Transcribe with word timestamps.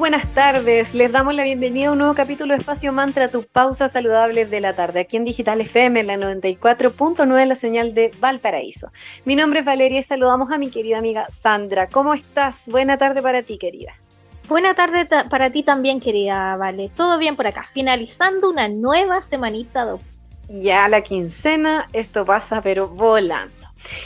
Buenas 0.00 0.32
tardes, 0.32 0.94
les 0.94 1.12
damos 1.12 1.34
la 1.34 1.44
bienvenida 1.44 1.88
a 1.88 1.92
un 1.92 1.98
nuevo 1.98 2.14
capítulo 2.14 2.54
de 2.54 2.60
Espacio 2.60 2.90
Mantra, 2.90 3.28
tu 3.28 3.42
pausa 3.42 3.86
saludable 3.86 4.46
de 4.46 4.58
la 4.58 4.74
tarde, 4.74 5.00
aquí 5.00 5.18
en 5.18 5.24
Digital 5.24 5.60
FM, 5.60 6.00
en 6.00 6.06
la 6.06 6.16
94.9, 6.16 7.44
la 7.44 7.54
señal 7.54 7.92
de 7.92 8.10
Valparaíso. 8.18 8.90
Mi 9.26 9.36
nombre 9.36 9.60
es 9.60 9.66
Valeria 9.66 9.98
y 9.98 10.02
saludamos 10.02 10.50
a 10.52 10.56
mi 10.56 10.70
querida 10.70 10.96
amiga 10.96 11.26
Sandra. 11.28 11.86
¿Cómo 11.88 12.14
estás? 12.14 12.66
Buena 12.70 12.96
tarde 12.96 13.20
para 13.20 13.42
ti, 13.42 13.58
querida. 13.58 13.92
Buena 14.48 14.72
tarde 14.72 15.06
para 15.28 15.50
ti 15.50 15.62
también, 15.62 16.00
querida 16.00 16.56
Vale. 16.56 16.90
Todo 16.96 17.18
bien 17.18 17.36
por 17.36 17.46
acá, 17.46 17.64
finalizando 17.70 18.48
una 18.48 18.68
nueva 18.68 19.20
semanita 19.20 19.84
de... 19.84 19.98
Ya 20.48 20.88
la 20.88 21.02
quincena, 21.02 21.90
esto 21.92 22.24
pasa 22.24 22.62
pero 22.62 22.88
volando. 22.88 23.59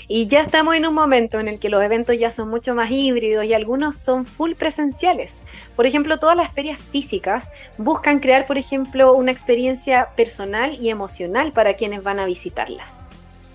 Y 0.09 0.27
ya 0.27 0.41
estamos 0.41 0.75
en 0.75 0.87
un 0.87 0.95
momento 0.95 1.41
en 1.41 1.49
el 1.49 1.59
que 1.59 1.69
los 1.69 1.83
eventos 1.83 2.17
ya 2.19 2.31
son 2.31 2.49
mucho 2.49 2.75
más 2.75 2.91
híbridos 2.91 3.45
y 3.45 3.55
algunos 3.55 3.97
son 3.97 4.27
full 4.27 4.53
presenciales. 4.53 5.45
Por 5.77 5.87
ejemplo, 5.87 6.19
todas 6.19 6.37
las 6.37 6.53
ferias 6.53 6.79
físicas 6.81 7.51
buscan 7.79 8.21
crear, 8.21 8.47
por 8.47 8.59
ejemplo, 8.59 9.15
una 9.15 9.33
experiencia 9.33 10.11
personal 10.17 10.77
y 10.81 10.91
emocional 10.91 11.53
para 11.53 11.75
quienes 11.75 12.03
van 12.03 12.19
a 12.19 12.27
visitarlas. 12.27 13.09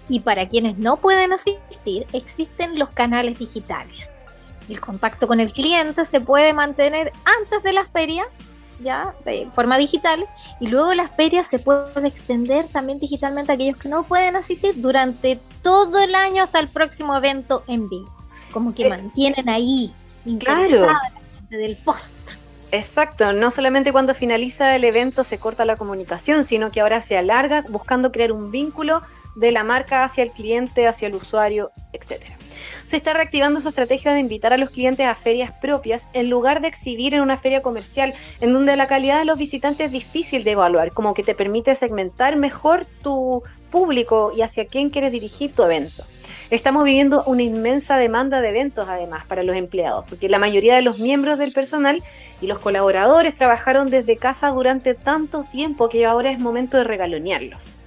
Y 0.07 0.21
para 0.21 0.49
quienes 0.49 0.77
no 0.77 0.97
pueden 0.97 1.33
asistir, 1.33 2.07
existen 2.13 2.79
los 2.79 2.89
canales 2.89 3.37
digitales. 3.37 4.09
El 4.67 4.79
contacto 4.79 5.27
con 5.27 5.39
el 5.39 5.53
cliente 5.53 6.05
se 6.05 6.21
puede 6.21 6.53
mantener 6.53 7.11
antes 7.25 7.63
de 7.63 7.73
la 7.73 7.85
feria 7.85 8.25
ya 8.81 9.13
de 9.25 9.47
forma 9.53 9.77
digital 9.77 10.25
y 10.59 10.67
luego 10.67 10.93
las 10.93 11.11
ferias 11.11 11.47
se 11.47 11.59
pueden 11.59 12.05
extender 12.05 12.67
también 12.67 12.99
digitalmente 12.99 13.51
a 13.51 13.55
aquellos 13.55 13.77
que 13.77 13.89
no 13.89 14.03
pueden 14.03 14.35
asistir 14.35 14.73
durante 14.81 15.39
todo 15.61 15.99
el 15.99 16.15
año 16.15 16.43
hasta 16.43 16.59
el 16.59 16.69
próximo 16.69 17.15
evento 17.15 17.63
en 17.67 17.87
vivo. 17.89 18.09
Como 18.51 18.73
que 18.73 18.87
eh, 18.87 18.89
mantienen 18.89 19.49
ahí 19.49 19.93
claro. 20.39 20.87
del 21.49 21.77
post. 21.77 22.15
Exacto, 22.71 23.33
no 23.33 23.49
solamente 23.49 23.91
cuando 23.91 24.13
finaliza 24.13 24.75
el 24.75 24.83
evento 24.83 25.23
se 25.23 25.39
corta 25.39 25.65
la 25.65 25.75
comunicación, 25.75 26.43
sino 26.43 26.71
que 26.71 26.81
ahora 26.81 27.01
se 27.01 27.17
alarga 27.17 27.63
buscando 27.67 28.11
crear 28.11 28.31
un 28.31 28.51
vínculo 28.51 29.01
de 29.39 29.51
la 29.51 29.63
marca 29.63 30.03
hacia 30.03 30.23
el 30.23 30.31
cliente, 30.31 30.87
hacia 30.87 31.07
el 31.07 31.15
usuario, 31.15 31.71
etcétera 31.93 32.37
se 32.85 32.97
está 32.97 33.13
reactivando 33.13 33.59
esa 33.59 33.69
estrategia 33.69 34.13
de 34.13 34.19
invitar 34.19 34.51
a 34.51 34.57
los 34.57 34.71
clientes 34.71 35.05
a 35.05 35.13
ferias 35.13 35.51
propias 35.59 36.07
en 36.13 36.29
lugar 36.29 36.59
de 36.59 36.69
exhibir 36.69 37.13
en 37.13 37.21
una 37.21 37.37
feria 37.37 37.61
comercial, 37.61 38.15
en 38.41 38.51
donde 38.51 38.75
la 38.75 38.87
calidad 38.87 39.19
de 39.19 39.25
los 39.25 39.37
visitantes 39.37 39.87
es 39.87 39.91
difícil 39.91 40.43
de 40.43 40.51
evaluar, 40.51 40.91
como 40.91 41.13
que 41.13 41.23
te 41.23 41.35
permite 41.35 41.75
segmentar 41.75 42.35
mejor 42.35 42.85
tu 43.03 43.43
público 43.69 44.31
y 44.35 44.41
hacia 44.41 44.65
quién 44.65 44.89
quieres 44.89 45.11
dirigir 45.11 45.53
tu 45.53 45.63
evento. 45.63 46.03
Estamos 46.49 46.83
viviendo 46.83 47.23
una 47.25 47.43
inmensa 47.43 47.99
demanda 47.99 48.41
de 48.41 48.49
eventos 48.49 48.87
además 48.89 49.23
para 49.27 49.43
los 49.43 49.55
empleados, 49.55 50.05
porque 50.09 50.27
la 50.27 50.39
mayoría 50.39 50.73
de 50.73 50.81
los 50.81 50.97
miembros 50.97 51.37
del 51.37 51.51
personal 51.51 52.01
y 52.41 52.47
los 52.47 52.57
colaboradores 52.57 53.35
trabajaron 53.35 53.91
desde 53.91 54.17
casa 54.17 54.49
durante 54.49 54.95
tanto 54.95 55.43
tiempo 55.51 55.89
que 55.89 56.07
ahora 56.07 56.31
es 56.31 56.39
momento 56.39 56.77
de 56.77 56.85
regalonearlos. 56.85 57.83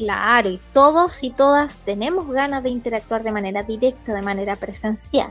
Claro, 0.00 0.48
y 0.48 0.58
todos 0.72 1.22
y 1.22 1.28
todas 1.28 1.76
tenemos 1.84 2.26
ganas 2.26 2.62
de 2.62 2.70
interactuar 2.70 3.22
de 3.22 3.32
manera 3.32 3.64
directa, 3.64 4.14
de 4.14 4.22
manera 4.22 4.56
presencial. 4.56 5.30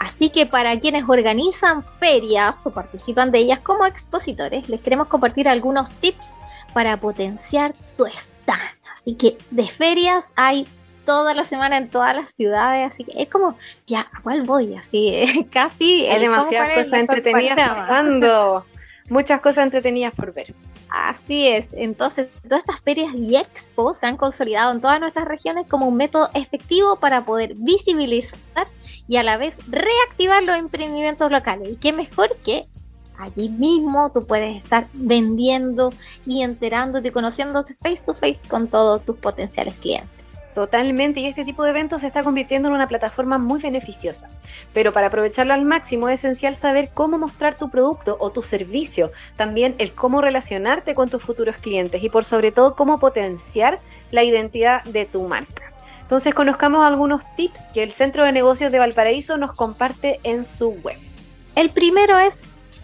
Así 0.00 0.30
que 0.30 0.46
para 0.46 0.80
quienes 0.80 1.04
organizan 1.08 1.84
ferias 2.00 2.56
o 2.66 2.72
participan 2.72 3.30
de 3.30 3.38
ellas 3.38 3.60
como 3.60 3.86
expositores, 3.86 4.68
les 4.68 4.82
queremos 4.82 5.06
compartir 5.06 5.48
algunos 5.48 5.88
tips 6.00 6.26
para 6.74 6.96
potenciar 6.96 7.72
tu 7.96 8.04
stand. 8.06 8.58
Así 8.92 9.14
que 9.14 9.38
de 9.52 9.68
ferias 9.68 10.32
hay 10.34 10.66
toda 11.06 11.32
la 11.32 11.44
semana 11.44 11.76
en 11.76 11.88
todas 11.88 12.16
las 12.16 12.34
ciudades, 12.34 12.92
así 12.92 13.04
que 13.04 13.22
es 13.22 13.28
como, 13.28 13.56
ya, 13.86 14.08
¿a 14.12 14.22
cuál 14.22 14.42
voy? 14.42 14.74
Así, 14.74 15.46
casi. 15.52 16.08
Hay 16.08 16.18
demasiadas 16.18 16.74
cosas 16.74 16.94
entretenidas 16.94 17.56
pasando. 17.56 18.66
Muchas 19.08 19.40
cosas 19.40 19.62
entretenidas 19.66 20.12
por 20.16 20.34
ver. 20.34 20.52
Así 20.90 21.46
es, 21.46 21.66
entonces 21.72 22.28
todas 22.42 22.60
estas 22.60 22.80
ferias 22.80 23.14
y 23.14 23.36
expos 23.36 23.98
se 23.98 24.06
han 24.06 24.16
consolidado 24.16 24.72
en 24.72 24.80
todas 24.80 24.98
nuestras 24.98 25.24
regiones 25.24 25.68
como 25.68 25.86
un 25.86 25.96
método 25.96 26.28
efectivo 26.34 26.96
para 26.96 27.24
poder 27.24 27.54
visibilizar 27.54 28.66
y 29.06 29.16
a 29.16 29.22
la 29.22 29.36
vez 29.36 29.54
reactivar 29.68 30.42
los 30.42 30.56
emprendimientos 30.56 31.30
locales. 31.30 31.70
Y 31.70 31.76
qué 31.76 31.92
mejor 31.92 32.36
que 32.44 32.66
allí 33.18 33.48
mismo 33.50 34.10
tú 34.12 34.26
puedes 34.26 34.62
estar 34.62 34.88
vendiendo 34.92 35.92
y 36.26 36.42
enterándote 36.42 37.08
y 37.08 37.12
conociéndose 37.12 37.74
face 37.74 38.02
to 38.04 38.14
face 38.14 38.40
con 38.48 38.66
todos 38.66 39.04
tus 39.04 39.16
potenciales 39.16 39.76
clientes. 39.76 40.19
Totalmente, 40.60 41.20
y 41.20 41.26
este 41.26 41.46
tipo 41.46 41.64
de 41.64 41.70
eventos 41.70 42.02
se 42.02 42.06
está 42.06 42.22
convirtiendo 42.22 42.68
en 42.68 42.74
una 42.74 42.86
plataforma 42.86 43.38
muy 43.38 43.60
beneficiosa. 43.60 44.28
Pero 44.74 44.92
para 44.92 45.06
aprovecharlo 45.06 45.54
al 45.54 45.64
máximo 45.64 46.10
es 46.10 46.20
esencial 46.20 46.54
saber 46.54 46.90
cómo 46.92 47.16
mostrar 47.16 47.54
tu 47.54 47.70
producto 47.70 48.18
o 48.20 48.28
tu 48.28 48.42
servicio, 48.42 49.10
también 49.36 49.74
el 49.78 49.94
cómo 49.94 50.20
relacionarte 50.20 50.94
con 50.94 51.08
tus 51.08 51.22
futuros 51.22 51.56
clientes 51.56 52.02
y 52.02 52.10
por 52.10 52.26
sobre 52.26 52.52
todo 52.52 52.76
cómo 52.76 52.98
potenciar 52.98 53.80
la 54.10 54.22
identidad 54.22 54.84
de 54.84 55.06
tu 55.06 55.26
marca. 55.26 55.72
Entonces 56.02 56.34
conozcamos 56.34 56.84
algunos 56.84 57.22
tips 57.36 57.70
que 57.72 57.82
el 57.82 57.90
Centro 57.90 58.26
de 58.26 58.32
Negocios 58.32 58.70
de 58.70 58.80
Valparaíso 58.80 59.38
nos 59.38 59.54
comparte 59.54 60.20
en 60.24 60.44
su 60.44 60.72
web. 60.82 60.98
El 61.54 61.70
primero 61.70 62.18
es, 62.18 62.34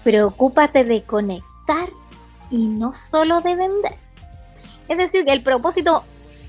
preocúpate 0.02 0.84
de 0.84 1.02
conectar 1.02 1.90
y 2.50 2.68
no 2.68 2.94
solo 2.94 3.42
de 3.42 3.54
vender. 3.54 3.96
Es 4.88 4.96
decir, 4.96 5.26
que 5.26 5.32
el 5.32 5.42
propósito 5.42 6.04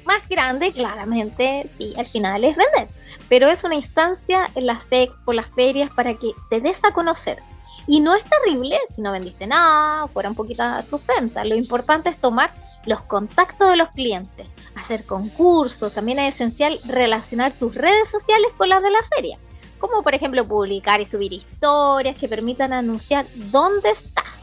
más 0.08 0.28
grande, 0.28 0.72
claramente, 0.72 1.70
sí, 1.78 1.94
al 1.98 2.08
final 2.08 2.44
es 2.44 2.58
vender. 2.58 2.88
Pero 3.30 3.48
es 3.48 3.64
una 3.64 3.76
instancia 3.76 4.50
en 4.56 4.66
las 4.66 4.88
por 5.24 5.36
las 5.36 5.48
ferias, 5.48 5.92
para 5.92 6.16
que 6.16 6.32
te 6.50 6.62
des 6.62 6.84
a 6.84 6.92
conocer. 6.92 7.38
Y 7.86 8.00
no 8.00 8.16
es 8.16 8.24
terrible 8.24 8.78
si 8.90 9.02
no 9.02 9.12
vendiste 9.12 9.48
nada, 9.48 10.08
fuera 10.08 10.30
un 10.30 10.36
poquito 10.36 10.64
a 10.64 10.84
tus 10.84 11.06
ventas. 11.06 11.46
Lo 11.46 11.56
importante 11.56 12.10
es 12.10 12.18
tomar 12.18 12.54
los 12.86 13.02
contactos 13.02 13.70
de 13.70 13.78
los 13.78 13.90
clientes, 13.90 14.48
hacer 14.76 15.06
concursos. 15.06 15.94
También 15.94 16.20
es 16.20 16.36
esencial 16.36 16.80
relacionar 16.86 17.54
tus 17.54 17.76
redes 17.76 18.10
sociales 18.10 18.48
con 18.58 18.70
las 18.70 18.82
de 18.82 18.90
la 18.90 19.04
feria. 19.16 19.38
Como 19.80 20.02
por 20.02 20.16
ejemplo 20.16 20.48
publicar 20.48 21.00
y 21.02 21.06
subir 21.06 21.34
historias 21.34 22.18
que 22.18 22.28
permitan 22.28 22.74
anunciar 22.74 23.28
dónde 23.36 23.92
estás. 23.92 24.42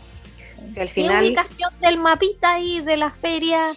Si 0.70 0.80
al 0.80 0.88
final... 0.88 1.24
ubicación 1.24 1.72
del 1.80 1.98
mapita 1.98 2.54
ahí 2.54 2.80
de 2.80 2.96
la 2.96 3.10
feria 3.10 3.72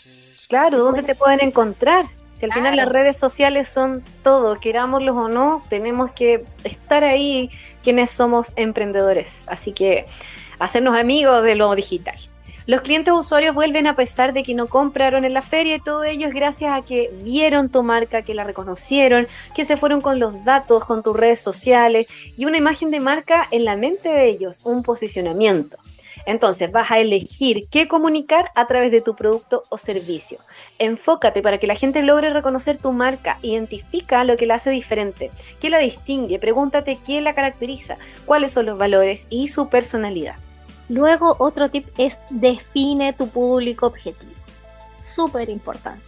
Claro, 0.47 0.78
¿dónde 0.78 1.03
te 1.03 1.16
pueden 1.16 1.41
encontrar? 1.41 2.06
Si 2.34 2.46
al 2.46 2.53
final 2.53 2.75
las 2.75 2.88
redes 2.88 3.18
sociales 3.18 3.68
son 3.68 4.03
todo, 4.24 4.59
querámoslos 4.59 5.16
o 5.18 5.28
no, 5.28 5.63
tenemos 5.69 6.12
que 6.12 6.46
estar 6.63 7.03
ahí 7.03 7.50
quienes 7.84 8.12
somos 8.12 8.52
emprendedores. 8.56 9.47
Así 9.50 9.72
que 9.72 10.06
hacernos 10.59 10.96
amigos 10.96 11.44
de 11.44 11.56
lo 11.56 11.74
digital. 11.74 12.16
Los 12.68 12.81
clientes 12.81 13.13
usuarios 13.13 13.56
vuelven 13.56 13.88
a 13.88 13.96
pesar 13.96 14.34
de 14.34 14.44
que 14.44 14.53
no 14.53 14.68
compraron 14.68 15.25
en 15.25 15.34
la 15.34 15.41
feria 15.41 15.78
y 15.78 15.80
todo 15.80 16.03
ello 16.03 16.28
es 16.28 16.34
gracias 16.34 16.74
a 16.74 16.81
que 16.81 17.12
vieron 17.24 17.69
tu 17.69 17.81
marca, 17.81 18.24
que 18.24 18.34
la 18.34 18.44
reconocieron, 18.44 19.25
que 19.56 19.64
se 19.64 19.78
fueron 19.78 20.02
con 20.02 20.19
los 20.19 20.44
datos, 20.44 20.84
con 20.84 21.02
tus 21.02 21.16
redes 21.16 21.40
sociales 21.40 22.08
y 22.38 22.46
una 22.46 22.58
imagen 22.58 22.91
de 22.91 23.00
marca 23.00 23.47
en 23.52 23.64
la 23.64 23.78
mente 23.78 24.09
de 24.09 24.28
ellos, 24.28 24.62
un 24.66 24.84
posicionamiento. 24.84 25.78
Entonces 26.28 26.74
vas 26.74 26.92
a 26.92 27.00
elegir 27.00 27.70
qué 27.72 27.88
comunicar 27.88 28.52
a 28.54 28.68
través 28.68 28.92
de 28.92 29.00
tu 29.00 29.16
producto 29.16 29.64
o 29.70 29.78
servicio. 29.78 30.40
Enfócate 30.78 31.42
para 31.42 31.58
que 31.58 31.68
la 31.68 31.76
gente 31.76 32.04
logre 32.04 32.32
reconocer 32.32 32.78
tu 32.78 32.92
marca, 32.92 33.40
identifica 33.42 34.26
lo 34.26 34.36
que 34.36 34.46
la 34.46 34.56
hace 34.56 34.70
diferente, 34.70 35.32
qué 35.62 35.70
la 35.70 35.80
distingue, 35.80 36.38
pregúntate 36.38 37.00
quién 37.03 37.24
la 37.24 37.34
caracteriza, 37.34 37.97
cuáles 38.26 38.52
son 38.52 38.66
los 38.66 38.78
valores 38.78 39.26
y 39.29 39.47
su 39.47 39.70
personalidad. 39.70 40.35
Luego 40.90 41.38
otro 41.40 41.70
tip 41.70 41.88
es 41.97 42.18
define 42.30 43.14
tu 43.14 43.30
público 43.30 43.88
objetivo. 43.88 44.34
Súper 45.00 45.50
importante. 45.50 46.06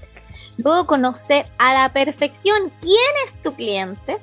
Luego 0.57 0.85
conocer 0.85 1.45
a 1.57 1.73
la 1.73 1.93
perfección 1.93 2.73
quién 2.81 3.13
es 3.25 3.41
tu 3.41 3.53
cliente, 3.53 4.17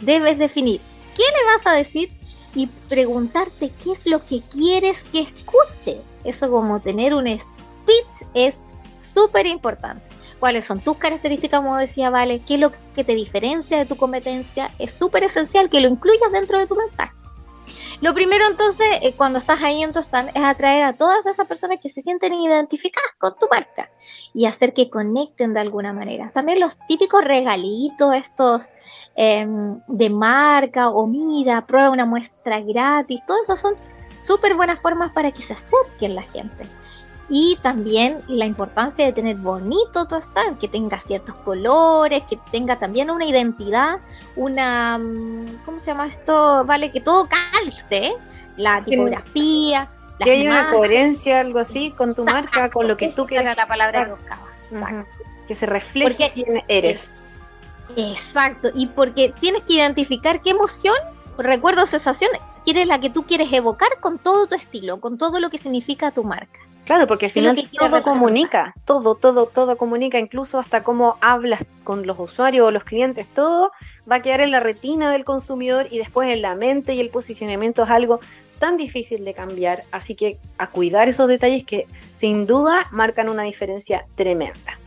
debes 0.00 0.36
definir 0.36 0.82
qué 1.16 1.22
le 1.22 1.56
vas 1.56 1.66
a 1.66 1.72
decir 1.74 2.17
y 2.58 2.66
preguntarte 2.88 3.70
qué 3.82 3.92
es 3.92 4.04
lo 4.04 4.26
que 4.26 4.40
quieres 4.40 5.04
que 5.12 5.20
escuche. 5.20 6.00
Eso 6.24 6.50
como 6.50 6.80
tener 6.80 7.14
un 7.14 7.28
speech 7.28 8.28
es 8.34 8.56
súper 8.98 9.46
importante. 9.46 10.04
¿Cuáles 10.40 10.64
son 10.66 10.80
tus 10.80 10.96
características, 10.96 11.60
como 11.60 11.76
decía 11.76 12.10
Vale? 12.10 12.42
¿Qué 12.44 12.54
es 12.54 12.60
lo 12.60 12.72
que 12.96 13.04
te 13.04 13.14
diferencia 13.14 13.78
de 13.78 13.86
tu 13.86 13.96
competencia? 13.96 14.72
Es 14.80 14.92
súper 14.92 15.22
esencial 15.22 15.70
que 15.70 15.80
lo 15.80 15.86
incluyas 15.86 16.32
dentro 16.32 16.58
de 16.58 16.66
tu 16.66 16.74
mensaje. 16.74 17.12
Lo 18.00 18.14
primero 18.14 18.44
entonces, 18.48 18.86
eh, 19.02 19.14
cuando 19.16 19.40
estás 19.40 19.60
ahí 19.60 19.82
en 19.82 19.92
tu 19.92 19.98
stand, 19.98 20.30
es 20.32 20.42
atraer 20.42 20.84
a 20.84 20.92
todas 20.92 21.26
esas 21.26 21.48
personas 21.48 21.78
que 21.82 21.88
se 21.88 22.00
sienten 22.00 22.32
identificadas 22.32 23.10
con 23.18 23.36
tu 23.36 23.48
marca 23.50 23.90
y 24.32 24.46
hacer 24.46 24.72
que 24.72 24.88
conecten 24.88 25.52
de 25.52 25.60
alguna 25.60 25.92
manera. 25.92 26.30
También 26.32 26.60
los 26.60 26.78
típicos 26.86 27.24
regalitos, 27.24 28.14
estos 28.14 28.72
em, 29.16 29.80
de 29.88 30.10
marca 30.10 30.90
o 30.90 31.08
mira, 31.08 31.66
prueba 31.66 31.90
una 31.90 32.06
muestra 32.06 32.60
gratis, 32.60 33.20
todo 33.26 33.42
eso 33.42 33.56
son 33.56 33.74
súper 34.16 34.54
buenas 34.54 34.78
formas 34.78 35.12
para 35.12 35.32
que 35.32 35.42
se 35.42 35.54
acerquen 35.54 36.14
la 36.14 36.22
gente. 36.22 36.66
Y 37.30 37.58
también 37.62 38.20
la 38.26 38.46
importancia 38.46 39.04
de 39.04 39.12
tener 39.12 39.36
bonito 39.36 40.06
tu 40.06 40.16
stand, 40.16 40.58
que 40.58 40.68
tenga 40.68 40.98
ciertos 40.98 41.34
colores, 41.36 42.22
que 42.28 42.38
tenga 42.50 42.78
también 42.78 43.10
una 43.10 43.26
identidad, 43.26 43.98
una, 44.34 44.98
mm, 44.98 45.64
¿cómo 45.64 45.78
se 45.78 45.86
llama 45.86 46.06
esto? 46.06 46.64
Vale, 46.64 46.90
que 46.90 47.00
todo 47.00 47.28
calce, 47.28 48.14
la 48.56 48.82
tipografía. 48.82 49.88
Que 50.18 50.32
haya 50.32 50.50
una 50.50 50.70
coherencia, 50.70 51.40
algo 51.40 51.58
así, 51.58 51.90
con 51.90 52.14
tu 52.14 52.24
marca, 52.24 52.70
con 52.70 52.88
lo 52.88 52.96
que 52.96 53.08
tú 53.08 53.26
quieras. 53.26 53.56
la 53.56 53.68
palabra 53.68 54.16
que 55.46 55.54
se 55.54 55.66
refleje 55.66 56.30
quién 56.34 56.62
eres. 56.68 57.30
Exacto, 57.96 58.68
y 58.74 58.86
porque 58.86 59.32
tienes 59.40 59.62
que 59.62 59.74
identificar 59.74 60.42
qué 60.42 60.50
emoción, 60.50 60.94
recuerdo, 61.38 61.86
sensación, 61.86 62.30
quieres 62.64 62.86
la 62.86 63.00
que 63.00 63.10
tú 63.10 63.24
quieres 63.24 63.52
evocar 63.52 63.88
con 64.00 64.18
todo 64.18 64.46
tu 64.46 64.54
estilo, 64.54 65.00
con 65.00 65.16
todo 65.16 65.40
lo 65.40 65.50
que 65.50 65.58
significa 65.58 66.10
tu 66.10 66.22
marca. 66.22 66.60
Claro, 66.88 67.06
porque 67.06 67.26
al 67.26 67.32
final 67.32 67.68
todo 67.78 68.02
comunica, 68.02 68.72
todo, 68.86 69.14
todo, 69.14 69.44
todo 69.44 69.76
comunica, 69.76 70.18
incluso 70.18 70.58
hasta 70.58 70.82
cómo 70.82 71.18
hablas 71.20 71.66
con 71.84 72.06
los 72.06 72.18
usuarios 72.18 72.66
o 72.66 72.70
los 72.70 72.82
clientes, 72.82 73.28
todo 73.28 73.72
va 74.10 74.16
a 74.16 74.22
quedar 74.22 74.40
en 74.40 74.50
la 74.50 74.60
retina 74.60 75.12
del 75.12 75.26
consumidor 75.26 75.88
y 75.90 75.98
después 75.98 76.30
en 76.30 76.40
la 76.40 76.54
mente 76.54 76.94
y 76.94 77.00
el 77.00 77.10
posicionamiento 77.10 77.82
es 77.82 77.90
algo 77.90 78.20
tan 78.58 78.78
difícil 78.78 79.26
de 79.26 79.34
cambiar, 79.34 79.84
así 79.92 80.14
que 80.14 80.38
a 80.56 80.70
cuidar 80.70 81.10
esos 81.10 81.28
detalles 81.28 81.62
que 81.62 81.86
sin 82.14 82.46
duda 82.46 82.86
marcan 82.90 83.28
una 83.28 83.42
diferencia 83.42 84.06
tremenda. 84.14 84.78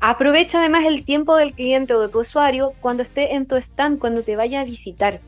Aprovecha 0.00 0.60
además 0.60 0.86
el 0.86 1.04
tiempo 1.04 1.36
del 1.36 1.52
cliente 1.52 1.92
o 1.92 2.00
de 2.00 2.08
tu 2.08 2.20
usuario 2.20 2.72
cuando 2.80 3.02
esté 3.02 3.34
en 3.34 3.46
tu 3.46 3.56
stand, 3.56 3.98
cuando 3.98 4.22
te 4.22 4.34
vaya 4.34 4.60
a 4.60 4.64
visitar. 4.64 5.20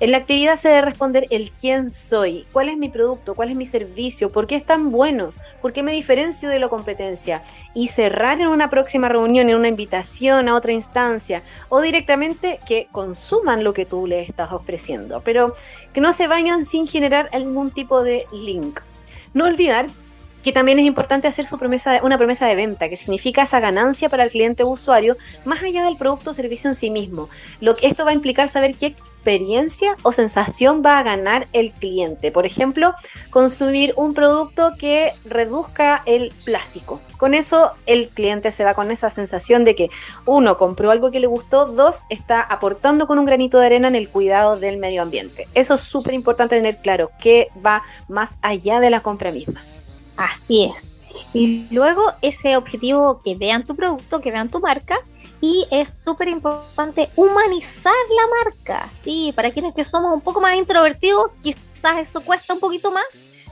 En 0.00 0.12
la 0.12 0.16
actividad 0.16 0.56
se 0.56 0.70
debe 0.70 0.80
responder 0.80 1.26
el 1.28 1.50
quién 1.50 1.90
soy, 1.90 2.46
cuál 2.52 2.70
es 2.70 2.78
mi 2.78 2.88
producto, 2.88 3.34
cuál 3.34 3.50
es 3.50 3.54
mi 3.54 3.66
servicio, 3.66 4.32
por 4.32 4.46
qué 4.46 4.56
es 4.56 4.64
tan 4.64 4.90
bueno, 4.90 5.34
por 5.60 5.74
qué 5.74 5.82
me 5.82 5.92
diferencio 5.92 6.48
de 6.48 6.58
la 6.58 6.70
competencia 6.70 7.42
y 7.74 7.88
cerrar 7.88 8.40
en 8.40 8.46
una 8.46 8.70
próxima 8.70 9.10
reunión, 9.10 9.50
en 9.50 9.56
una 9.56 9.68
invitación 9.68 10.48
a 10.48 10.54
otra 10.54 10.72
instancia 10.72 11.42
o 11.68 11.82
directamente 11.82 12.60
que 12.66 12.88
consuman 12.90 13.62
lo 13.62 13.74
que 13.74 13.84
tú 13.84 14.06
le 14.06 14.22
estás 14.22 14.52
ofreciendo, 14.52 15.20
pero 15.22 15.54
que 15.92 16.00
no 16.00 16.12
se 16.12 16.28
vayan 16.28 16.64
sin 16.64 16.86
generar 16.86 17.28
algún 17.34 17.70
tipo 17.70 18.02
de 18.02 18.24
link. 18.32 18.80
No 19.34 19.44
olvidar 19.44 19.88
que 20.42 20.52
también 20.52 20.78
es 20.78 20.86
importante 20.86 21.28
hacer 21.28 21.46
una 22.02 22.18
promesa 22.18 22.46
de 22.46 22.54
venta, 22.54 22.88
que 22.88 22.96
significa 22.96 23.42
esa 23.42 23.60
ganancia 23.60 24.08
para 24.08 24.24
el 24.24 24.30
cliente 24.30 24.62
o 24.62 24.68
usuario, 24.68 25.16
más 25.44 25.62
allá 25.62 25.84
del 25.84 25.96
producto 25.96 26.30
o 26.30 26.34
servicio 26.34 26.68
en 26.68 26.74
sí 26.74 26.90
mismo. 26.90 27.28
Lo 27.60 27.74
que 27.74 27.86
esto 27.86 28.04
va 28.04 28.10
a 28.10 28.14
implicar 28.14 28.48
saber 28.48 28.74
qué 28.76 28.86
experiencia 28.86 29.96
o 30.02 30.12
sensación 30.12 30.82
va 30.84 30.98
a 30.98 31.02
ganar 31.02 31.48
el 31.52 31.72
cliente. 31.72 32.32
Por 32.32 32.46
ejemplo, 32.46 32.94
consumir 33.30 33.92
un 33.96 34.14
producto 34.14 34.72
que 34.78 35.12
reduzca 35.24 36.02
el 36.06 36.32
plástico. 36.44 37.00
Con 37.18 37.34
eso 37.34 37.72
el 37.84 38.08
cliente 38.08 38.50
se 38.50 38.64
va 38.64 38.72
con 38.72 38.90
esa 38.90 39.10
sensación 39.10 39.62
de 39.64 39.74
que 39.74 39.90
uno 40.24 40.56
compró 40.56 40.90
algo 40.90 41.10
que 41.10 41.20
le 41.20 41.26
gustó, 41.26 41.66
dos 41.66 42.04
está 42.08 42.40
aportando 42.40 43.06
con 43.06 43.18
un 43.18 43.26
granito 43.26 43.58
de 43.58 43.66
arena 43.66 43.88
en 43.88 43.94
el 43.94 44.08
cuidado 44.08 44.58
del 44.58 44.78
medio 44.78 45.02
ambiente. 45.02 45.46
Eso 45.54 45.74
es 45.74 45.82
súper 45.82 46.14
importante 46.14 46.56
tener 46.56 46.78
claro, 46.78 47.10
que 47.20 47.48
va 47.64 47.82
más 48.08 48.38
allá 48.40 48.80
de 48.80 48.88
la 48.88 49.00
compra 49.00 49.32
misma. 49.32 49.62
Así 50.20 50.64
es. 50.64 50.86
Y 51.32 51.66
luego 51.70 52.02
ese 52.20 52.56
objetivo 52.56 53.22
que 53.22 53.36
vean 53.36 53.64
tu 53.64 53.74
producto, 53.74 54.20
que 54.20 54.30
vean 54.30 54.50
tu 54.50 54.60
marca. 54.60 54.98
Y 55.40 55.66
es 55.70 56.02
súper 56.02 56.28
importante 56.28 57.08
humanizar 57.16 57.94
la 58.14 58.44
marca. 58.44 58.92
Sí, 59.02 59.32
para 59.34 59.50
quienes 59.50 59.74
que 59.74 59.84
somos 59.84 60.12
un 60.12 60.20
poco 60.20 60.42
más 60.42 60.56
introvertidos, 60.56 61.30
quizás 61.42 61.96
eso 61.98 62.20
cuesta 62.22 62.52
un 62.52 62.60
poquito 62.60 62.92
más, 62.92 63.04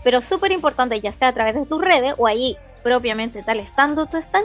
pero 0.04 0.20
súper 0.20 0.52
importante, 0.52 1.00
ya 1.00 1.14
sea 1.14 1.28
a 1.28 1.32
través 1.32 1.54
de 1.54 1.64
tus 1.64 1.80
redes 1.80 2.14
o 2.18 2.26
ahí 2.26 2.58
propiamente 2.82 3.42
tal 3.42 3.58
estando 3.58 4.04
tú 4.04 4.18
están, 4.18 4.44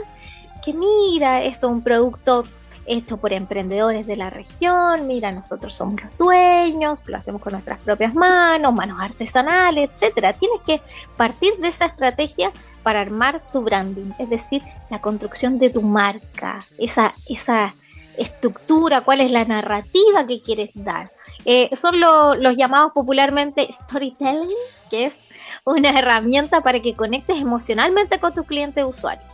que 0.64 0.72
mira, 0.72 1.42
esto 1.42 1.66
es 1.66 1.72
un 1.74 1.82
producto 1.82 2.44
hecho 2.86 3.16
por 3.16 3.32
emprendedores 3.32 4.06
de 4.06 4.16
la 4.16 4.30
región, 4.30 5.06
mira, 5.06 5.32
nosotros 5.32 5.74
somos 5.76 6.02
los 6.02 6.16
dueños, 6.18 7.08
lo 7.08 7.16
hacemos 7.16 7.40
con 7.40 7.52
nuestras 7.52 7.80
propias 7.80 8.14
manos, 8.14 8.74
manos 8.74 9.00
artesanales, 9.00 9.90
etcétera. 9.94 10.32
Tienes 10.32 10.60
que 10.66 10.80
partir 11.16 11.54
de 11.58 11.68
esa 11.68 11.86
estrategia 11.86 12.52
para 12.82 13.00
armar 13.00 13.42
tu 13.52 13.62
branding, 13.62 14.12
es 14.18 14.28
decir, 14.28 14.62
la 14.90 15.00
construcción 15.00 15.58
de 15.58 15.70
tu 15.70 15.82
marca, 15.82 16.64
esa, 16.78 17.14
esa 17.26 17.74
estructura, 18.16 19.00
cuál 19.00 19.20
es 19.20 19.32
la 19.32 19.44
narrativa 19.44 20.26
que 20.26 20.42
quieres 20.42 20.70
dar. 20.74 21.10
Eh, 21.44 21.74
son 21.74 21.98
los 21.98 22.56
llamados 22.56 22.92
popularmente 22.92 23.66
storytelling, 23.72 24.48
que 24.90 25.06
es 25.06 25.26
una 25.64 25.98
herramienta 25.98 26.60
para 26.60 26.80
que 26.80 26.94
conectes 26.94 27.38
emocionalmente 27.38 28.18
con 28.18 28.34
tu 28.34 28.44
cliente 28.44 28.84
usuario 28.84 29.24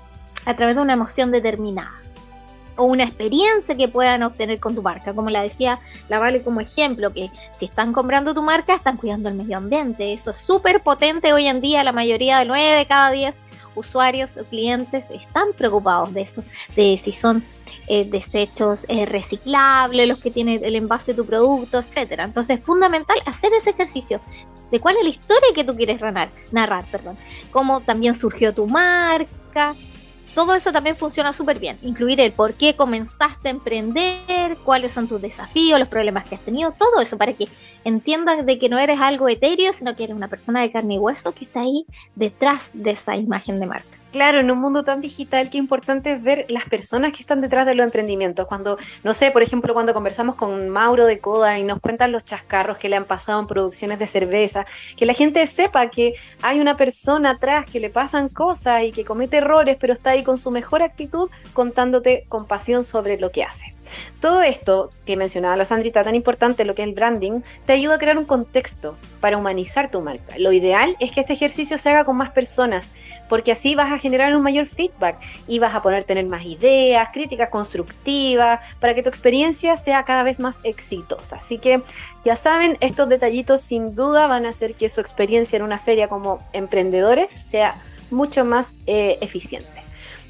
a 0.46 0.54
través 0.54 0.76
de 0.76 0.82
una 0.82 0.94
emoción 0.94 1.30
determinada 1.30 1.92
o 2.80 2.84
una 2.84 3.04
experiencia 3.04 3.76
que 3.76 3.88
puedan 3.88 4.22
obtener 4.22 4.58
con 4.58 4.74
tu 4.74 4.80
marca. 4.80 5.12
Como 5.12 5.28
la 5.28 5.42
decía 5.42 5.80
la 6.08 6.18
Vale 6.18 6.42
como 6.42 6.62
ejemplo, 6.62 7.12
que 7.12 7.30
si 7.58 7.66
están 7.66 7.92
comprando 7.92 8.32
tu 8.32 8.42
marca, 8.42 8.74
están 8.74 8.96
cuidando 8.96 9.28
el 9.28 9.34
medio 9.34 9.58
ambiente. 9.58 10.14
Eso 10.14 10.30
es 10.30 10.38
súper 10.38 10.82
potente 10.82 11.34
hoy 11.34 11.46
en 11.46 11.60
día. 11.60 11.84
La 11.84 11.92
mayoría 11.92 12.38
de 12.38 12.46
9 12.46 12.76
de 12.78 12.86
cada 12.86 13.10
10 13.10 13.36
usuarios 13.74 14.38
o 14.38 14.44
clientes 14.44 15.10
están 15.10 15.52
preocupados 15.56 16.14
de 16.14 16.22
eso, 16.22 16.42
de 16.74 16.98
si 17.00 17.12
son 17.12 17.44
eh, 17.86 18.06
desechos 18.08 18.86
eh, 18.88 19.04
reciclables, 19.04 20.08
los 20.08 20.20
que 20.20 20.30
tiene 20.30 20.54
el 20.62 20.74
envase 20.74 21.12
de 21.12 21.18
tu 21.18 21.26
producto, 21.26 21.80
etcétera. 21.80 22.24
Entonces 22.24 22.60
es 22.60 22.64
fundamental 22.64 23.18
hacer 23.26 23.52
ese 23.52 23.70
ejercicio 23.70 24.22
de 24.70 24.80
cuál 24.80 24.96
es 24.96 25.02
la 25.02 25.10
historia 25.10 25.48
que 25.54 25.64
tú 25.64 25.76
quieres 25.76 26.00
narrar, 26.00 26.30
narrar 26.50 26.84
perdón. 26.90 27.18
cómo 27.50 27.80
también 27.80 28.14
surgió 28.14 28.54
tu 28.54 28.66
marca, 28.66 29.74
todo 30.34 30.54
eso 30.54 30.72
también 30.72 30.96
funciona 30.96 31.32
súper 31.32 31.58
bien. 31.58 31.78
Incluir 31.82 32.20
el 32.20 32.32
por 32.32 32.54
qué 32.54 32.76
comenzaste 32.76 33.48
a 33.48 33.50
emprender, 33.50 34.56
cuáles 34.64 34.92
son 34.92 35.08
tus 35.08 35.20
desafíos, 35.20 35.78
los 35.78 35.88
problemas 35.88 36.24
que 36.24 36.34
has 36.34 36.40
tenido, 36.40 36.72
todo 36.72 37.00
eso 37.00 37.18
para 37.18 37.32
que 37.32 37.48
entiendan 37.84 38.46
de 38.46 38.58
que 38.58 38.68
no 38.68 38.78
eres 38.78 39.00
algo 39.00 39.28
etéreo, 39.28 39.72
sino 39.72 39.96
que 39.96 40.04
eres 40.04 40.16
una 40.16 40.28
persona 40.28 40.60
de 40.60 40.70
carne 40.70 40.94
y 40.94 40.98
hueso 40.98 41.32
que 41.32 41.44
está 41.44 41.60
ahí 41.60 41.86
detrás 42.14 42.70
de 42.74 42.92
esa 42.92 43.16
imagen 43.16 43.60
de 43.60 43.66
marca. 43.66 43.99
Claro, 44.12 44.40
en 44.40 44.50
un 44.50 44.58
mundo 44.58 44.82
tan 44.82 45.00
digital, 45.00 45.50
qué 45.50 45.58
importante 45.58 46.10
es 46.10 46.22
ver 46.22 46.46
las 46.48 46.64
personas 46.64 47.12
que 47.12 47.18
están 47.18 47.40
detrás 47.40 47.64
de 47.64 47.76
los 47.76 47.84
emprendimientos. 47.84 48.46
Cuando, 48.48 48.76
no 49.04 49.14
sé, 49.14 49.30
por 49.30 49.40
ejemplo, 49.40 49.72
cuando 49.72 49.94
conversamos 49.94 50.34
con 50.34 50.68
Mauro 50.68 51.06
de 51.06 51.20
Coda 51.20 51.58
y 51.60 51.62
nos 51.62 51.78
cuentan 51.78 52.10
los 52.10 52.24
chascarros 52.24 52.76
que 52.76 52.88
le 52.88 52.96
han 52.96 53.04
pasado 53.04 53.38
en 53.38 53.46
producciones 53.46 54.00
de 54.00 54.08
cerveza, 54.08 54.66
que 54.96 55.06
la 55.06 55.14
gente 55.14 55.46
sepa 55.46 55.88
que 55.90 56.14
hay 56.42 56.58
una 56.58 56.76
persona 56.76 57.30
atrás 57.30 57.66
que 57.70 57.78
le 57.78 57.88
pasan 57.88 58.28
cosas 58.28 58.82
y 58.82 58.90
que 58.90 59.04
comete 59.04 59.36
errores, 59.36 59.76
pero 59.78 59.92
está 59.92 60.10
ahí 60.10 60.24
con 60.24 60.38
su 60.38 60.50
mejor 60.50 60.82
actitud 60.82 61.30
contándote 61.52 62.24
con 62.28 62.48
pasión 62.48 62.82
sobre 62.82 63.16
lo 63.16 63.30
que 63.30 63.44
hace. 63.44 63.74
Todo 64.20 64.42
esto 64.42 64.90
que 65.06 65.16
mencionaba 65.16 65.56
la 65.56 65.64
Sandrita, 65.64 66.04
tan 66.04 66.14
importante 66.14 66.64
lo 66.64 66.74
que 66.74 66.82
es 66.82 66.88
el 66.88 66.94
branding, 66.94 67.42
te 67.66 67.72
ayuda 67.72 67.94
a 67.94 67.98
crear 67.98 68.18
un 68.18 68.24
contexto 68.24 68.96
para 69.20 69.36
humanizar 69.36 69.90
tu 69.90 70.00
marca. 70.00 70.36
Lo 70.38 70.52
ideal 70.52 70.96
es 71.00 71.12
que 71.12 71.20
este 71.20 71.32
ejercicio 71.32 71.78
se 71.78 71.90
haga 71.90 72.04
con 72.04 72.16
más 72.16 72.30
personas, 72.30 72.90
porque 73.30 73.52
así 73.52 73.74
vas 73.74 73.90
a 73.90 73.98
generar 73.98 74.36
un 74.36 74.42
mayor 74.42 74.66
feedback 74.66 75.18
y 75.46 75.58
vas 75.60 75.74
a 75.74 75.80
poder 75.80 76.04
tener 76.04 76.26
más 76.26 76.44
ideas, 76.44 77.08
críticas 77.14 77.48
constructivas, 77.48 78.60
para 78.80 78.92
que 78.92 79.02
tu 79.02 79.08
experiencia 79.08 79.78
sea 79.78 80.04
cada 80.04 80.22
vez 80.24 80.40
más 80.40 80.60
exitosa. 80.64 81.36
Así 81.36 81.56
que 81.56 81.82
ya 82.24 82.36
saben, 82.36 82.76
estos 82.80 83.08
detallitos 83.08 83.62
sin 83.62 83.94
duda 83.94 84.26
van 84.26 84.44
a 84.44 84.50
hacer 84.50 84.74
que 84.74 84.88
su 84.88 85.00
experiencia 85.00 85.56
en 85.56 85.62
una 85.62 85.78
feria 85.78 86.08
como 86.08 86.40
emprendedores 86.52 87.30
sea 87.30 87.80
mucho 88.10 88.44
más 88.44 88.74
eh, 88.86 89.16
eficiente. 89.22 89.79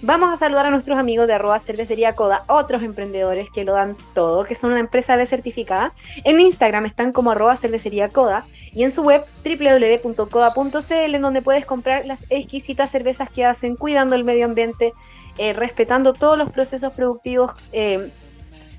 Vamos 0.03 0.33
a 0.33 0.37
saludar 0.37 0.65
a 0.65 0.71
nuestros 0.71 0.99
amigos 0.99 1.27
de 1.27 1.35
arroba 1.35 1.59
cervecería 1.59 2.15
Coda, 2.15 2.43
otros 2.49 2.83
emprendedores 2.83 3.51
que 3.51 3.65
lo 3.65 3.75
dan 3.75 3.99
todo, 4.15 4.45
que 4.45 4.55
son 4.55 4.71
una 4.71 4.81
empresa 4.81 5.19
de 5.19 5.27
certificada. 5.27 5.93
En 6.25 6.41
Instagram 6.41 6.87
están 6.87 7.13
como 7.13 7.33
arroba 7.33 7.55
cervecería 7.55 8.09
Coda 8.09 8.47
y 8.73 8.85
en 8.85 8.93
su 8.93 9.03
web 9.03 9.27
www.coda.cl 9.45 11.15
en 11.15 11.21
donde 11.21 11.43
puedes 11.43 11.67
comprar 11.67 12.07
las 12.07 12.25
exquisitas 12.31 12.91
cervezas 12.91 13.29
que 13.29 13.45
hacen 13.45 13.77
cuidando 13.77 14.15
el 14.15 14.25
medio 14.25 14.47
ambiente, 14.47 14.95
eh, 15.37 15.53
respetando 15.53 16.15
todos 16.15 16.39
los 16.39 16.51
procesos 16.51 16.95
productivos. 16.95 17.53
Eh, 17.73 18.11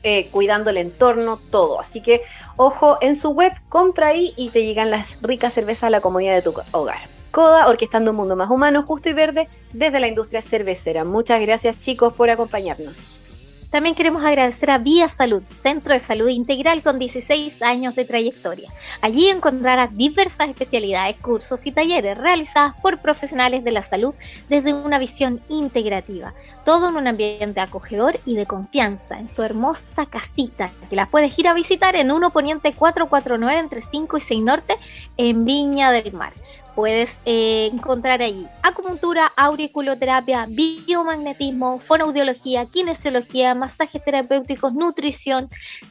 eh, 0.03 0.29
cuidando 0.31 0.69
el 0.69 0.77
entorno, 0.77 1.37
todo. 1.37 1.81
Así 1.81 2.01
que 2.01 2.21
ojo 2.55 2.97
en 3.01 3.17
su 3.17 3.31
web, 3.31 3.51
compra 3.67 4.07
ahí 4.07 4.33
y 4.37 4.49
te 4.49 4.63
llegan 4.63 4.89
las 4.89 5.21
ricas 5.21 5.53
cervezas 5.53 5.83
a 5.83 5.89
la 5.89 5.99
comodidad 5.99 6.33
de 6.33 6.41
tu 6.41 6.53
hogar. 6.71 7.20
Coda, 7.31 7.69
orquestando 7.69 8.11
un 8.11 8.17
mundo 8.17 8.35
más 8.35 8.49
humano, 8.49 8.83
justo 8.83 9.09
y 9.09 9.13
verde 9.13 9.47
desde 9.71 10.01
la 10.01 10.07
industria 10.07 10.41
cervecera. 10.41 11.05
Muchas 11.05 11.39
gracias 11.39 11.79
chicos 11.79 12.13
por 12.13 12.29
acompañarnos. 12.29 13.37
También 13.71 13.95
queremos 13.95 14.25
agradecer 14.25 14.69
a 14.69 14.79
Vía 14.79 15.07
Salud, 15.07 15.43
Centro 15.63 15.93
de 15.93 16.01
Salud 16.01 16.27
Integral 16.27 16.83
con 16.83 16.99
16 16.99 17.61
años 17.61 17.95
de 17.95 18.03
trayectoria. 18.03 18.67
Allí 18.99 19.29
encontrarás 19.29 19.95
diversas 19.95 20.49
especialidades, 20.49 21.15
cursos 21.15 21.61
y 21.63 21.71
talleres 21.71 22.17
realizadas 22.17 22.75
por 22.81 22.97
profesionales 22.97 23.63
de 23.63 23.71
la 23.71 23.83
salud 23.83 24.13
desde 24.49 24.73
una 24.73 24.99
visión 24.99 25.39
integrativa. 25.47 26.33
Todo 26.65 26.89
en 26.89 26.97
un 26.97 27.07
ambiente 27.07 27.61
acogedor 27.61 28.19
y 28.25 28.35
de 28.35 28.45
confianza 28.45 29.17
en 29.17 29.29
su 29.29 29.41
hermosa 29.41 30.05
casita, 30.05 30.69
que 30.89 30.97
la 30.97 31.09
puedes 31.09 31.39
ir 31.39 31.47
a 31.47 31.53
visitar 31.53 31.95
en 31.95 32.11
1 32.11 32.29
Poniente 32.31 32.73
449 32.73 33.57
entre 33.57 33.81
5 33.81 34.17
y 34.17 34.21
6 34.21 34.41
Norte 34.41 34.75
en 35.15 35.45
Viña 35.45 35.93
del 35.93 36.11
Mar 36.11 36.33
puedes 36.75 37.17
eh, 37.25 37.69
encontrar 37.71 38.21
allí 38.21 38.45
acupuntura, 38.63 39.31
auriculoterapia, 39.35 40.47
biomagnetismo, 40.47 41.79
fonoaudiología, 41.79 42.65
kinesiología, 42.65 43.53
masajes 43.55 44.03
terapéuticos, 44.03 44.73
nutrición, 44.73 45.47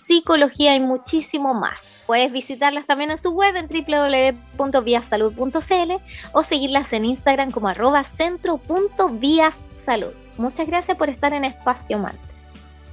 psicología 0.06 0.76
y 0.76 0.80
muchísimo 0.80 1.54
más. 1.54 1.78
Puedes 2.06 2.30
visitarlas 2.32 2.86
también 2.86 3.10
en 3.12 3.18
su 3.18 3.30
web 3.30 3.54
en 3.54 3.68
www.viasalud.cl 3.68 5.92
o 6.32 6.42
seguirlas 6.42 6.92
en 6.92 7.04
Instagram 7.04 7.52
como 7.52 7.68
arroba 7.68 8.02
centro.viasalud. 8.02 10.12
Muchas 10.36 10.66
gracias 10.66 10.98
por 10.98 11.08
estar 11.08 11.32
en 11.32 11.44
Espacio 11.44 11.98
Man. 11.98 12.18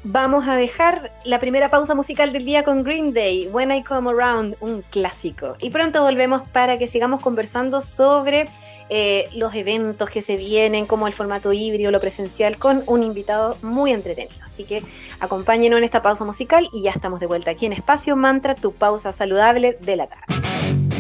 Vamos 0.04 0.48
a 0.48 0.56
dejar 0.56 1.12
la 1.26 1.40
primera 1.40 1.70
pausa 1.70 1.96
musical 1.96 2.32
del 2.32 2.46
día 2.46 2.64
con 2.64 2.84
Green 2.84 3.14
Day, 3.14 3.48
When 3.48 3.72
I 3.72 3.84
Come 3.84 4.12
Around, 4.12 4.56
un 4.62 4.84
clásico. 4.84 5.56
Y 5.60 5.70
pronto 5.70 6.02
volvemos 6.04 6.44
para 6.50 6.78
que 6.78 6.88
sigamos 6.88 7.22
conversando 7.22 7.82
sobre 7.82 8.48
eh, 8.90 9.28
los 9.34 9.54
eventos 9.56 10.10
que 10.10 10.22
se 10.22 10.38
vienen, 10.38 10.86
como 10.86 11.08
el 11.08 11.14
formato 11.14 11.52
híbrido, 11.52 11.92
lo 11.92 12.00
presencial, 12.00 12.58
con 12.58 12.84
un 12.88 13.04
invitado 13.04 13.58
muy 13.62 13.92
entretenido. 13.92 14.38
Así 14.46 14.64
que 14.64 14.84
acompáñenos 15.20 15.78
en 15.78 15.84
esta 15.84 16.02
pausa 16.02 16.24
musical 16.26 16.70
y 16.72 16.84
ya 16.84 16.92
estamos 16.92 17.20
de 17.20 17.26
vuelta 17.26 17.52
aquí 17.52 17.66
en 17.66 17.74
Espacio 17.74 18.16
Mantra, 18.16 18.56
tu 18.56 18.74
pausa 18.74 19.12
saludable 19.12 19.78
de 19.82 19.96
la 19.96 20.08
tarde. 20.08 20.97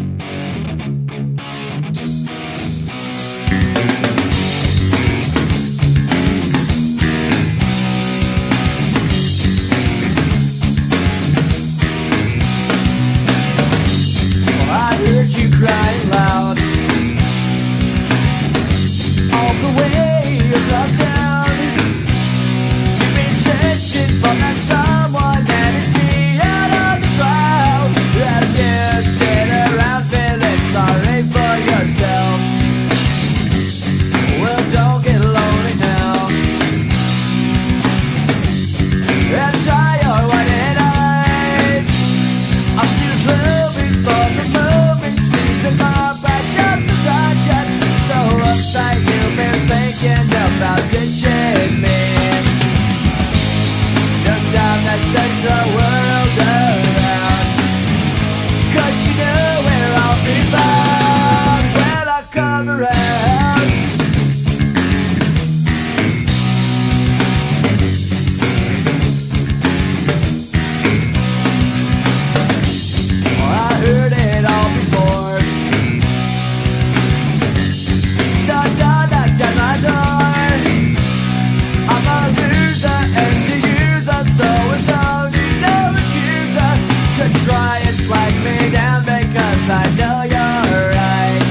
I 89.69 89.83
know 89.99 90.23
you're 90.23 90.87
right. 90.95 91.43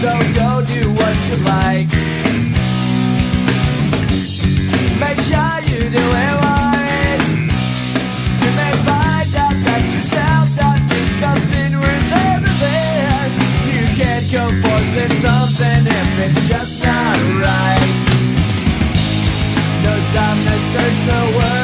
So 0.00 0.08
go 0.32 0.64
do 0.64 0.88
what 0.96 1.16
you 1.28 1.36
like. 1.44 1.92
Make 4.96 5.20
sure 5.28 5.60
you 5.68 5.90
do 5.92 6.04
it. 6.24 7.22
You 8.40 8.50
may 8.56 8.72
find 8.88 9.28
out 9.44 9.56
that 9.68 9.84
yourself 9.92 10.48
that 10.56 10.80
means 10.88 11.16
nothing 11.20 11.72
everything. 12.32 13.28
You 13.68 13.84
can't 13.92 14.26
go 14.32 14.48
forcing 14.64 15.14
something 15.20 15.84
if 15.84 16.18
it's 16.26 16.48
just 16.48 16.82
not 16.82 17.18
right. 17.44 17.92
No 19.84 19.94
time 20.16 20.40
to 20.48 20.56
search 20.72 20.98
the 21.04 21.36
world 21.36 21.61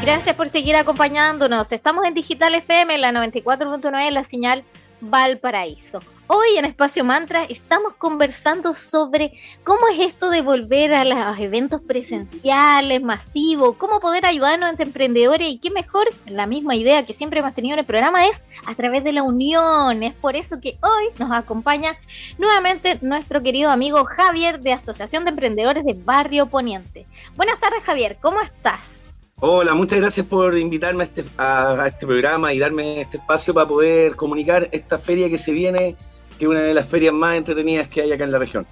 Gracias 0.00 0.34
por 0.34 0.48
seguir 0.48 0.76
acompañándonos. 0.76 1.70
Estamos 1.72 2.06
en 2.06 2.14
Digital 2.14 2.54
FM, 2.54 2.96
la 2.96 3.12
94.9, 3.12 4.10
la 4.10 4.24
señal 4.24 4.64
Valparaíso. 5.02 6.00
Hoy 6.26 6.56
en 6.56 6.64
Espacio 6.64 7.04
Mantra 7.04 7.44
estamos 7.44 7.94
conversando 7.96 8.72
sobre 8.72 9.34
cómo 9.62 9.88
es 9.88 9.98
esto 9.98 10.30
de 10.30 10.40
volver 10.40 10.94
a 10.94 11.04
los 11.04 11.38
eventos 11.38 11.82
presenciales, 11.82 13.02
masivos, 13.02 13.76
cómo 13.76 14.00
poder 14.00 14.24
ayudarnos 14.24 14.70
entre 14.70 14.86
emprendedores 14.86 15.48
y 15.48 15.58
qué 15.58 15.70
mejor, 15.70 16.08
la 16.26 16.46
misma 16.46 16.76
idea 16.76 17.04
que 17.04 17.12
siempre 17.12 17.40
hemos 17.40 17.52
tenido 17.52 17.74
en 17.74 17.80
el 17.80 17.86
programa 17.86 18.26
es 18.26 18.44
a 18.66 18.74
través 18.74 19.04
de 19.04 19.12
la 19.12 19.22
unión. 19.22 20.02
Es 20.02 20.14
por 20.14 20.34
eso 20.34 20.60
que 20.62 20.78
hoy 20.82 21.08
nos 21.18 21.30
acompaña 21.30 21.98
nuevamente 22.38 22.98
nuestro 23.02 23.42
querido 23.42 23.70
amigo 23.70 24.04
Javier 24.06 24.60
de 24.60 24.72
Asociación 24.72 25.24
de 25.24 25.30
Emprendedores 25.30 25.84
de 25.84 25.92
Barrio 25.92 26.46
Poniente. 26.46 27.06
Buenas 27.36 27.60
tardes 27.60 27.82
Javier, 27.84 28.16
¿cómo 28.18 28.40
estás? 28.40 28.99
Hola, 29.42 29.72
muchas 29.72 29.98
gracias 30.00 30.26
por 30.26 30.58
invitarme 30.58 31.04
a 31.04 31.06
este, 31.06 31.24
a, 31.38 31.82
a 31.82 31.88
este 31.88 32.06
programa 32.06 32.52
y 32.52 32.58
darme 32.58 33.00
este 33.00 33.16
espacio 33.16 33.54
para 33.54 33.66
poder 33.66 34.14
comunicar 34.14 34.68
esta 34.70 34.98
feria 34.98 35.30
que 35.30 35.38
se 35.38 35.52
viene, 35.52 35.96
que 36.38 36.44
es 36.44 36.50
una 36.50 36.60
de 36.60 36.74
las 36.74 36.86
ferias 36.86 37.14
más 37.14 37.38
entretenidas 37.38 37.88
que 37.88 38.02
hay 38.02 38.12
acá 38.12 38.24
en 38.24 38.32
la 38.32 38.38
región. 38.38 38.66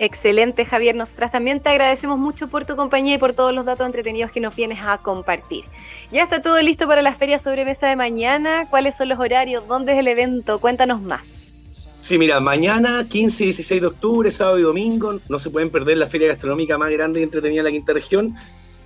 Excelente, 0.00 0.64
Javier. 0.64 0.96
Nosotras 0.96 1.30
también 1.30 1.60
te 1.60 1.68
agradecemos 1.68 2.18
mucho 2.18 2.48
por 2.48 2.64
tu 2.64 2.74
compañía 2.74 3.14
y 3.14 3.18
por 3.18 3.32
todos 3.32 3.54
los 3.54 3.64
datos 3.64 3.86
entretenidos 3.86 4.32
que 4.32 4.40
nos 4.40 4.56
vienes 4.56 4.80
a 4.82 4.98
compartir. 4.98 5.66
Ya 6.10 6.24
está 6.24 6.42
todo 6.42 6.60
listo 6.60 6.88
para 6.88 7.02
la 7.02 7.14
feria 7.14 7.38
sobremesa 7.38 7.86
de 7.86 7.94
mañana. 7.94 8.66
¿Cuáles 8.68 8.96
son 8.96 9.08
los 9.08 9.20
horarios? 9.20 9.68
¿Dónde 9.68 9.92
es 9.92 10.00
el 10.00 10.08
evento? 10.08 10.58
Cuéntanos 10.58 11.00
más. 11.00 11.60
Sí, 12.00 12.18
mira, 12.18 12.40
mañana 12.40 13.06
15 13.08 13.44
y 13.44 13.46
16 13.46 13.80
de 13.80 13.86
octubre, 13.86 14.28
sábado 14.32 14.58
y 14.58 14.62
domingo, 14.62 15.20
no 15.28 15.38
se 15.38 15.50
pueden 15.50 15.70
perder 15.70 15.98
la 15.98 16.08
feria 16.08 16.26
gastronómica 16.26 16.76
más 16.76 16.90
grande 16.90 17.20
y 17.20 17.22
entretenida 17.22 17.62
de 17.62 17.70
la 17.70 17.70
quinta 17.70 17.92
región. 17.92 18.34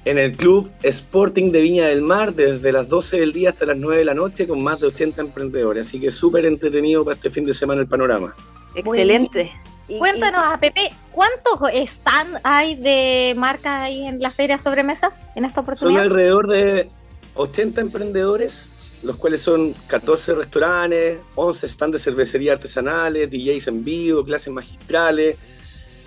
En 0.07 0.19
el 0.19 0.37
Club 0.37 0.71
Sporting 0.85 1.51
de 1.51 1.61
Viña 1.61 1.87
del 1.87 2.01
Mar 2.01 2.33
desde 2.33 2.71
las 2.71 2.89
12 2.89 3.19
del 3.19 3.33
día 3.33 3.51
hasta 3.51 3.67
las 3.67 3.77
9 3.77 3.99
de 3.99 4.05
la 4.05 4.15
noche 4.15 4.47
con 4.47 4.63
más 4.63 4.79
de 4.79 4.87
80 4.87 5.21
emprendedores. 5.21 5.89
Así 5.89 6.01
que 6.01 6.13
súper 6.13 6.47
entretenido 6.47 7.05
para 7.05 7.17
este 7.17 7.29
fin 7.29 7.45
de 7.45 7.53
semana 7.53 7.81
el 7.81 7.89
panorama. 7.89 8.35
Excelente. 8.77 9.53
Cuéntanos, 9.99 10.41
a 10.45 10.59
Pepe, 10.59 10.93
¿cuántos 11.11 11.59
stand 11.73 12.39
hay 12.45 12.77
de 12.77 13.35
marcas 13.37 13.83
ahí 13.83 14.07
en 14.07 14.21
la 14.21 14.31
feria 14.31 14.61
sobremesa 14.61 15.13
en 15.35 15.45
esta 15.45 15.61
oportunidad? 15.61 16.05
Son 16.05 16.13
alrededor 16.13 16.47
de 16.49 16.89
80 17.35 17.81
emprendedores, 17.81 18.71
los 19.03 19.17
cuales 19.17 19.41
son 19.43 19.75
14 19.89 20.37
restaurantes, 20.37 21.19
11 21.35 21.69
stands 21.69 21.93
de 21.95 21.99
cervecería 21.99 22.53
artesanales, 22.53 23.29
DJs 23.29 23.67
en 23.69 23.85
vivo, 23.85 24.25
clases 24.25 24.53
magistrales. 24.53 25.37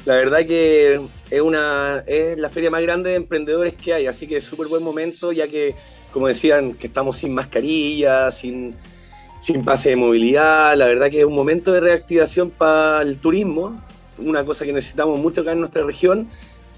La 0.09 0.15
verdad 0.15 0.39
que 0.39 0.99
es, 1.29 1.41
una, 1.41 2.03
es 2.07 2.35
la 2.39 2.49
feria 2.49 2.71
más 2.71 2.81
grande 2.81 3.11
de 3.11 3.15
emprendedores 3.17 3.75
que 3.75 3.93
hay, 3.93 4.07
así 4.07 4.25
que 4.25 4.37
es 4.37 4.43
súper 4.43 4.65
buen 4.65 4.81
momento, 4.81 5.31
ya 5.31 5.47
que, 5.47 5.75
como 6.11 6.27
decían, 6.27 6.73
que 6.73 6.87
estamos 6.87 7.17
sin 7.17 7.31
mascarilla, 7.31 8.31
sin 8.31 8.75
sin 9.39 9.63
pase 9.63 9.91
de 9.91 9.97
movilidad. 9.97 10.75
La 10.75 10.87
verdad 10.87 11.11
que 11.11 11.19
es 11.19 11.25
un 11.25 11.35
momento 11.35 11.71
de 11.71 11.79
reactivación 11.79 12.49
para 12.49 13.03
el 13.03 13.19
turismo, 13.19 13.79
una 14.17 14.43
cosa 14.43 14.65
que 14.65 14.73
necesitamos 14.73 15.19
mucho 15.19 15.41
acá 15.41 15.51
en 15.51 15.59
nuestra 15.59 15.83
región. 15.83 16.27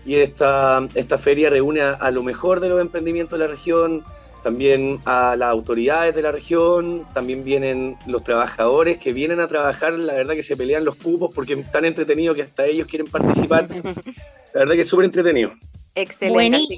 Y 0.05 0.15
esta, 0.15 0.85
esta 0.93 1.17
feria 1.17 1.49
reúne 1.49 1.83
a, 1.83 2.11
lo 2.11 2.23
mejor 2.23 2.59
de 2.59 2.67
los 2.67 2.81
emprendimientos 2.81 3.39
de 3.39 3.45
la 3.45 3.49
región, 3.49 4.03
también 4.43 4.99
a 5.05 5.35
las 5.35 5.49
autoridades 5.49 6.15
de 6.15 6.21
la 6.21 6.31
región, 6.31 7.05
también 7.13 7.43
vienen 7.43 7.97
los 8.05 8.23
trabajadores 8.23 8.97
que 8.97 9.13
vienen 9.13 9.39
a 9.39 9.47
trabajar, 9.47 9.93
la 9.93 10.13
verdad 10.13 10.33
que 10.33 10.43
se 10.43 10.57
pelean 10.57 10.85
los 10.85 10.95
cupos 10.95 11.31
porque 11.33 11.53
es 11.53 11.71
tan 11.71 11.85
entretenido 11.85 12.33
que 12.33 12.43
hasta 12.43 12.65
ellos 12.65 12.87
quieren 12.87 13.07
participar. 13.07 13.67
La 14.53 14.59
verdad 14.59 14.75
que 14.75 14.81
es 14.81 14.89
súper 14.89 15.05
entretenido. 15.05 15.53
Excelente. 15.95 16.77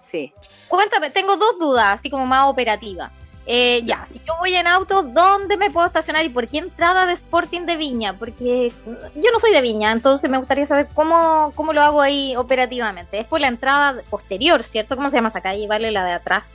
sí. 0.00 0.32
Cuéntame, 0.68 1.10
tengo 1.10 1.36
dos 1.36 1.58
dudas, 1.60 1.98
así 2.00 2.08
como 2.08 2.26
más 2.26 2.48
operativas. 2.48 3.12
Eh, 3.46 3.82
ya, 3.84 4.06
si 4.10 4.20
yo 4.26 4.34
voy 4.38 4.54
en 4.54 4.66
auto, 4.66 5.02
¿dónde 5.02 5.58
me 5.58 5.70
puedo 5.70 5.86
estacionar 5.86 6.24
y 6.24 6.30
por 6.30 6.48
qué 6.48 6.58
entrada 6.58 7.04
de 7.04 7.12
Sporting 7.12 7.62
de 7.62 7.76
Viña? 7.76 8.18
Porque 8.18 8.72
yo 9.14 9.30
no 9.32 9.38
soy 9.38 9.52
de 9.52 9.60
Viña, 9.60 9.92
entonces 9.92 10.30
me 10.30 10.38
gustaría 10.38 10.66
saber 10.66 10.88
cómo, 10.94 11.52
cómo 11.54 11.74
lo 11.74 11.82
hago 11.82 12.00
ahí 12.00 12.34
operativamente. 12.36 13.18
Es 13.18 13.26
por 13.26 13.40
la 13.40 13.48
entrada 13.48 14.02
posterior, 14.08 14.64
¿cierto? 14.64 14.96
¿Cómo 14.96 15.10
se 15.10 15.18
llama 15.18 15.28
esa 15.28 15.42
calle? 15.42 15.66
¿Vale 15.68 15.90
la 15.90 16.04
de 16.04 16.12
atrás? 16.12 16.52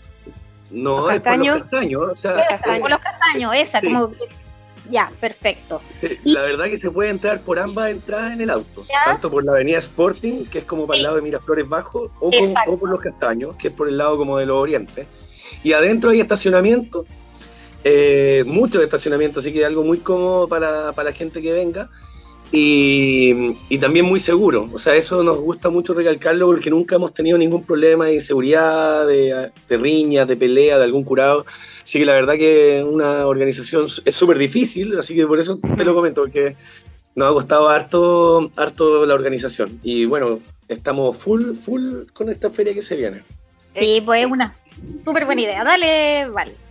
No, 0.71 1.09
es 1.09 1.21
por 1.21 1.37
los 1.37 1.57
castaños. 1.59 2.11
O 2.11 2.15
sea, 2.15 2.39
esa, 2.39 2.79
por 2.79 2.89
los 2.89 2.99
castaños, 2.99 3.53
esa, 3.55 3.81
como... 3.81 4.07
Ya, 4.89 5.11
perfecto. 5.19 5.81
la 6.23 6.41
verdad 6.41 6.65
que 6.65 6.79
se 6.79 6.89
puede 6.89 7.11
entrar 7.11 7.41
por 7.41 7.59
ambas 7.59 7.91
entradas 7.91 8.33
en 8.33 8.41
el 8.41 8.49
auto, 8.49 8.83
tanto 9.05 9.29
por 9.29 9.43
la 9.43 9.51
avenida 9.51 9.77
Sporting, 9.77 10.45
que 10.45 10.59
es 10.59 10.65
como 10.65 10.87
para 10.87 10.97
el 10.97 11.03
lado 11.03 11.15
de 11.17 11.21
Miraflores 11.21 11.69
Bajo, 11.69 12.11
o, 12.19 12.31
o 12.67 12.77
por 12.77 12.89
los 12.89 12.99
castaños, 12.99 13.55
que 13.55 13.67
es 13.67 13.73
por 13.73 13.87
el 13.87 13.97
lado 13.97 14.17
como 14.17 14.39
de 14.39 14.47
los 14.47 14.57
Orientes. 14.57 15.05
Y 15.63 15.73
adentro 15.73 16.09
hay 16.09 16.21
estacionamiento, 16.21 17.05
eh, 17.83 18.43
mucho 18.45 18.81
estacionamiento, 18.81 19.39
así 19.39 19.53
que 19.53 19.65
algo 19.65 19.83
muy 19.83 19.99
cómodo 19.99 20.47
para, 20.47 20.91
la 20.91 21.13
gente 21.13 21.41
que 21.41 21.51
venga. 21.51 21.89
Y, 22.51 23.77
también 23.79 24.05
muy 24.05 24.19
seguro. 24.19 24.69
O 24.73 24.77
sea, 24.77 24.95
eso 24.95 25.23
nos 25.23 25.39
gusta 25.39 25.69
mucho 25.69 25.93
recalcarlo 25.93 26.47
porque 26.47 26.69
nunca 26.69 26.95
hemos 26.95 27.13
tenido 27.13 27.37
ningún 27.37 27.63
problema 27.63 28.05
de 28.05 28.15
inseguridad, 28.15 29.07
de, 29.07 29.51
de 29.67 29.77
riñas, 29.77 30.27
de 30.27 30.35
pelea, 30.35 30.77
de 30.77 30.83
algún 30.83 31.03
curado. 31.03 31.45
Así 31.83 31.99
que 31.99 32.05
la 32.05 32.13
verdad 32.13 32.35
que 32.35 32.83
una 32.87 33.25
organización 33.27 33.87
es 34.05 34.15
súper 34.15 34.37
difícil, 34.37 34.97
así 34.97 35.15
que 35.15 35.25
por 35.25 35.39
eso 35.39 35.59
te 35.77 35.85
lo 35.85 35.95
comento, 35.95 36.21
porque 36.21 36.55
nos 37.15 37.29
ha 37.29 37.33
costado 37.33 37.69
harto, 37.69 38.51
harto 38.57 39.05
la 39.05 39.13
organización. 39.13 39.79
Y 39.83 40.05
bueno, 40.05 40.39
estamos 40.67 41.17
full, 41.17 41.53
full 41.55 42.03
con 42.13 42.29
esta 42.29 42.49
feria 42.49 42.73
que 42.73 42.81
se 42.81 42.95
viene. 42.95 43.23
Sí, 43.75 44.01
pues 44.03 44.25
es 44.25 44.31
una 44.31 44.55
súper 45.05 45.25
buena 45.25 45.41
idea. 45.41 45.63
Dale, 45.63 46.29
vale. 46.29 46.68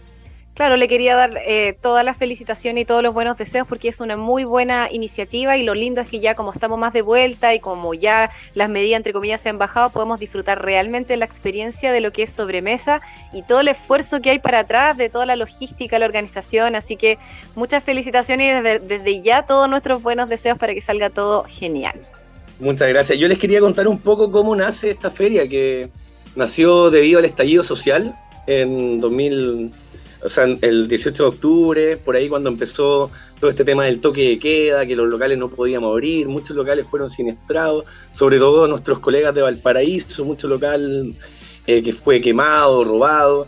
Claro, 0.58 0.76
le 0.76 0.88
quería 0.88 1.14
dar 1.14 1.40
eh, 1.46 1.78
todas 1.80 2.04
las 2.04 2.16
felicitaciones 2.16 2.82
y 2.82 2.84
todos 2.84 3.00
los 3.00 3.14
buenos 3.14 3.36
deseos 3.36 3.64
porque 3.68 3.86
es 3.86 4.00
una 4.00 4.16
muy 4.16 4.42
buena 4.42 4.88
iniciativa 4.90 5.56
y 5.56 5.62
lo 5.62 5.72
lindo 5.72 6.00
es 6.00 6.08
que 6.08 6.18
ya 6.18 6.34
como 6.34 6.50
estamos 6.50 6.80
más 6.80 6.92
de 6.92 7.00
vuelta 7.00 7.54
y 7.54 7.60
como 7.60 7.94
ya 7.94 8.32
las 8.54 8.68
medidas 8.68 8.96
entre 8.96 9.12
comillas 9.12 9.40
se 9.40 9.50
han 9.50 9.58
bajado, 9.58 9.90
podemos 9.90 10.18
disfrutar 10.18 10.60
realmente 10.60 11.16
la 11.16 11.26
experiencia 11.26 11.92
de 11.92 12.00
lo 12.00 12.10
que 12.10 12.24
es 12.24 12.32
sobremesa 12.32 13.00
y 13.32 13.42
todo 13.42 13.60
el 13.60 13.68
esfuerzo 13.68 14.20
que 14.20 14.30
hay 14.30 14.40
para 14.40 14.58
atrás 14.58 14.96
de 14.96 15.08
toda 15.08 15.26
la 15.26 15.36
logística, 15.36 15.96
la 16.00 16.06
organización. 16.06 16.74
Así 16.74 16.96
que 16.96 17.18
muchas 17.54 17.84
felicitaciones 17.84 18.50
y 18.50 18.60
desde, 18.60 18.78
desde 18.80 19.22
ya 19.22 19.46
todos 19.46 19.70
nuestros 19.70 20.02
buenos 20.02 20.28
deseos 20.28 20.58
para 20.58 20.74
que 20.74 20.80
salga 20.80 21.08
todo 21.08 21.44
genial. 21.44 22.00
Muchas 22.58 22.88
gracias. 22.88 23.16
Yo 23.16 23.28
les 23.28 23.38
quería 23.38 23.60
contar 23.60 23.86
un 23.86 24.00
poco 24.00 24.32
cómo 24.32 24.56
nace 24.56 24.90
esta 24.90 25.08
feria 25.08 25.48
que 25.48 25.88
nació 26.34 26.90
debido 26.90 27.20
al 27.20 27.26
estallido 27.26 27.62
social 27.62 28.16
en 28.48 28.98
2000, 29.00 29.72
o 30.22 30.28
sea, 30.28 30.44
el 30.44 30.88
18 30.88 31.22
de 31.22 31.28
octubre, 31.28 31.96
por 31.96 32.16
ahí 32.16 32.28
cuando 32.28 32.50
empezó 32.50 33.10
todo 33.40 33.50
este 33.50 33.64
tema 33.64 33.84
del 33.84 34.00
toque 34.00 34.28
de 34.28 34.38
queda, 34.38 34.86
que 34.86 34.96
los 34.96 35.08
locales 35.08 35.38
no 35.38 35.48
podíamos 35.48 35.90
abrir, 35.90 36.28
muchos 36.28 36.56
locales 36.56 36.86
fueron 36.86 37.08
siniestrados, 37.08 37.84
sobre 38.12 38.38
todo 38.38 38.66
nuestros 38.66 38.98
colegas 38.98 39.34
de 39.34 39.42
Valparaíso, 39.42 40.24
mucho 40.24 40.48
local 40.48 41.14
eh, 41.66 41.82
que 41.82 41.92
fue 41.92 42.20
quemado, 42.20 42.84
robado. 42.84 43.46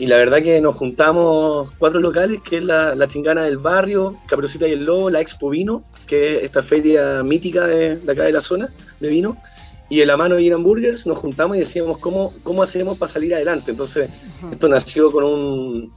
Y 0.00 0.06
la 0.06 0.16
verdad 0.16 0.42
que 0.42 0.60
nos 0.60 0.76
juntamos 0.76 1.72
cuatro 1.76 2.00
locales, 2.00 2.40
que 2.42 2.58
es 2.58 2.64
la, 2.64 2.94
la 2.94 3.08
Chingana 3.08 3.42
del 3.42 3.58
Barrio, 3.58 4.16
Caperucita 4.28 4.68
y 4.68 4.72
el 4.72 4.84
Lobo, 4.84 5.10
la 5.10 5.20
Expo 5.20 5.50
Vino, 5.50 5.82
que 6.06 6.36
es 6.36 6.44
esta 6.44 6.62
feria 6.62 7.22
mítica 7.24 7.66
de, 7.66 7.96
de 7.96 8.12
acá 8.12 8.24
de 8.24 8.32
la 8.32 8.40
zona 8.40 8.72
de 9.00 9.08
vino, 9.08 9.36
y 9.90 10.02
en 10.02 10.08
la 10.08 10.16
mano 10.16 10.36
de 10.36 10.44
Ian 10.44 10.62
Burgers 10.62 11.06
nos 11.06 11.18
juntamos 11.18 11.56
y 11.56 11.60
decíamos 11.60 11.98
cómo, 11.98 12.34
cómo 12.42 12.62
hacemos 12.62 12.98
para 12.98 13.10
salir 13.10 13.34
adelante. 13.34 13.70
Entonces, 13.70 14.10
esto 14.50 14.68
nació 14.68 15.10
con 15.10 15.24
un, 15.24 15.92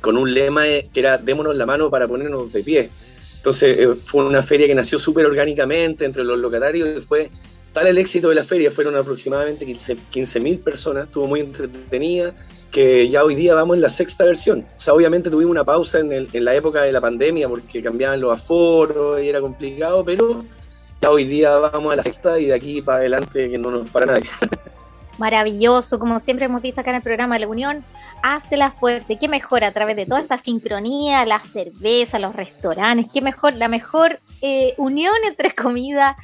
con 0.00 0.16
un 0.16 0.32
lema 0.32 0.64
que 0.64 1.00
era 1.00 1.18
démonos 1.18 1.56
la 1.56 1.66
mano 1.66 1.90
para 1.90 2.06
ponernos 2.06 2.52
de 2.52 2.62
pie. 2.62 2.90
Entonces, 3.36 3.78
eh, 3.78 3.94
fue 4.02 4.24
una 4.24 4.42
feria 4.42 4.66
que 4.66 4.74
nació 4.74 4.98
súper 4.98 5.26
orgánicamente 5.26 6.04
entre 6.04 6.24
los 6.24 6.38
locatarios 6.38 6.98
y 6.98 7.00
fue 7.00 7.30
tal 7.72 7.86
el 7.86 7.98
éxito 7.98 8.28
de 8.28 8.34
la 8.34 8.44
feria, 8.44 8.70
fueron 8.70 8.96
aproximadamente 8.96 9.66
15.000 9.66 10.62
personas, 10.62 11.04
estuvo 11.04 11.26
muy 11.26 11.40
entretenida, 11.40 12.34
que 12.70 13.08
ya 13.08 13.24
hoy 13.24 13.34
día 13.34 13.54
vamos 13.54 13.76
en 13.76 13.82
la 13.82 13.88
sexta 13.88 14.24
versión. 14.24 14.66
O 14.76 14.80
sea, 14.80 14.94
obviamente 14.94 15.30
tuvimos 15.30 15.52
una 15.52 15.64
pausa 15.64 16.00
en, 16.00 16.12
el, 16.12 16.28
en 16.32 16.44
la 16.44 16.54
época 16.54 16.82
de 16.82 16.92
la 16.92 17.00
pandemia 17.00 17.48
porque 17.48 17.82
cambiaban 17.82 18.20
los 18.20 18.32
aforos 18.32 19.22
y 19.22 19.28
era 19.28 19.40
complicado, 19.40 20.04
pero 20.04 20.44
hoy 21.06 21.24
día 21.24 21.56
vamos 21.56 21.92
a 21.92 21.96
la 21.96 22.02
sexta 22.02 22.38
y 22.38 22.46
de 22.46 22.54
aquí 22.54 22.82
para 22.82 22.98
adelante 22.98 23.48
que 23.50 23.58
no 23.58 23.70
nos 23.70 23.88
para 23.90 24.06
nadie. 24.06 24.28
Maravilloso, 25.18 25.98
como 25.98 26.20
siempre 26.20 26.46
hemos 26.46 26.62
visto 26.62 26.80
acá 26.80 26.90
en 26.90 26.96
el 26.96 27.02
programa 27.02 27.38
La 27.38 27.48
Unión, 27.48 27.84
hace 28.22 28.56
la 28.56 28.70
fuerza. 28.70 29.16
¿Qué 29.18 29.28
mejor 29.28 29.64
a 29.64 29.72
través 29.72 29.96
de 29.96 30.06
toda 30.06 30.20
esta 30.20 30.38
sincronía, 30.38 31.26
la 31.26 31.40
cerveza, 31.40 32.20
los 32.20 32.34
restaurantes? 32.34 33.10
¿Qué 33.12 33.20
mejor, 33.20 33.54
la 33.54 33.66
mejor 33.66 34.20
eh, 34.40 34.74
unión 34.78 35.14
entre 35.26 35.52
comida 35.54 36.16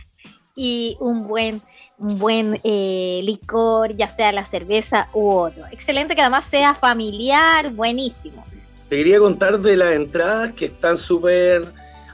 y 0.54 0.96
un 1.00 1.26
buen, 1.26 1.60
un 1.98 2.20
buen 2.20 2.60
eh, 2.62 3.20
licor, 3.24 3.96
ya 3.96 4.08
sea 4.08 4.30
la 4.30 4.46
cerveza 4.46 5.08
u 5.12 5.28
otro? 5.28 5.64
Excelente 5.72 6.14
que 6.14 6.20
además 6.20 6.44
sea 6.44 6.74
familiar, 6.74 7.72
buenísimo. 7.72 8.44
Te 8.88 8.98
quería 8.98 9.18
contar 9.18 9.58
de 9.58 9.76
las 9.76 9.94
entradas 9.94 10.52
que 10.52 10.66
están 10.66 10.98
súper 10.98 11.66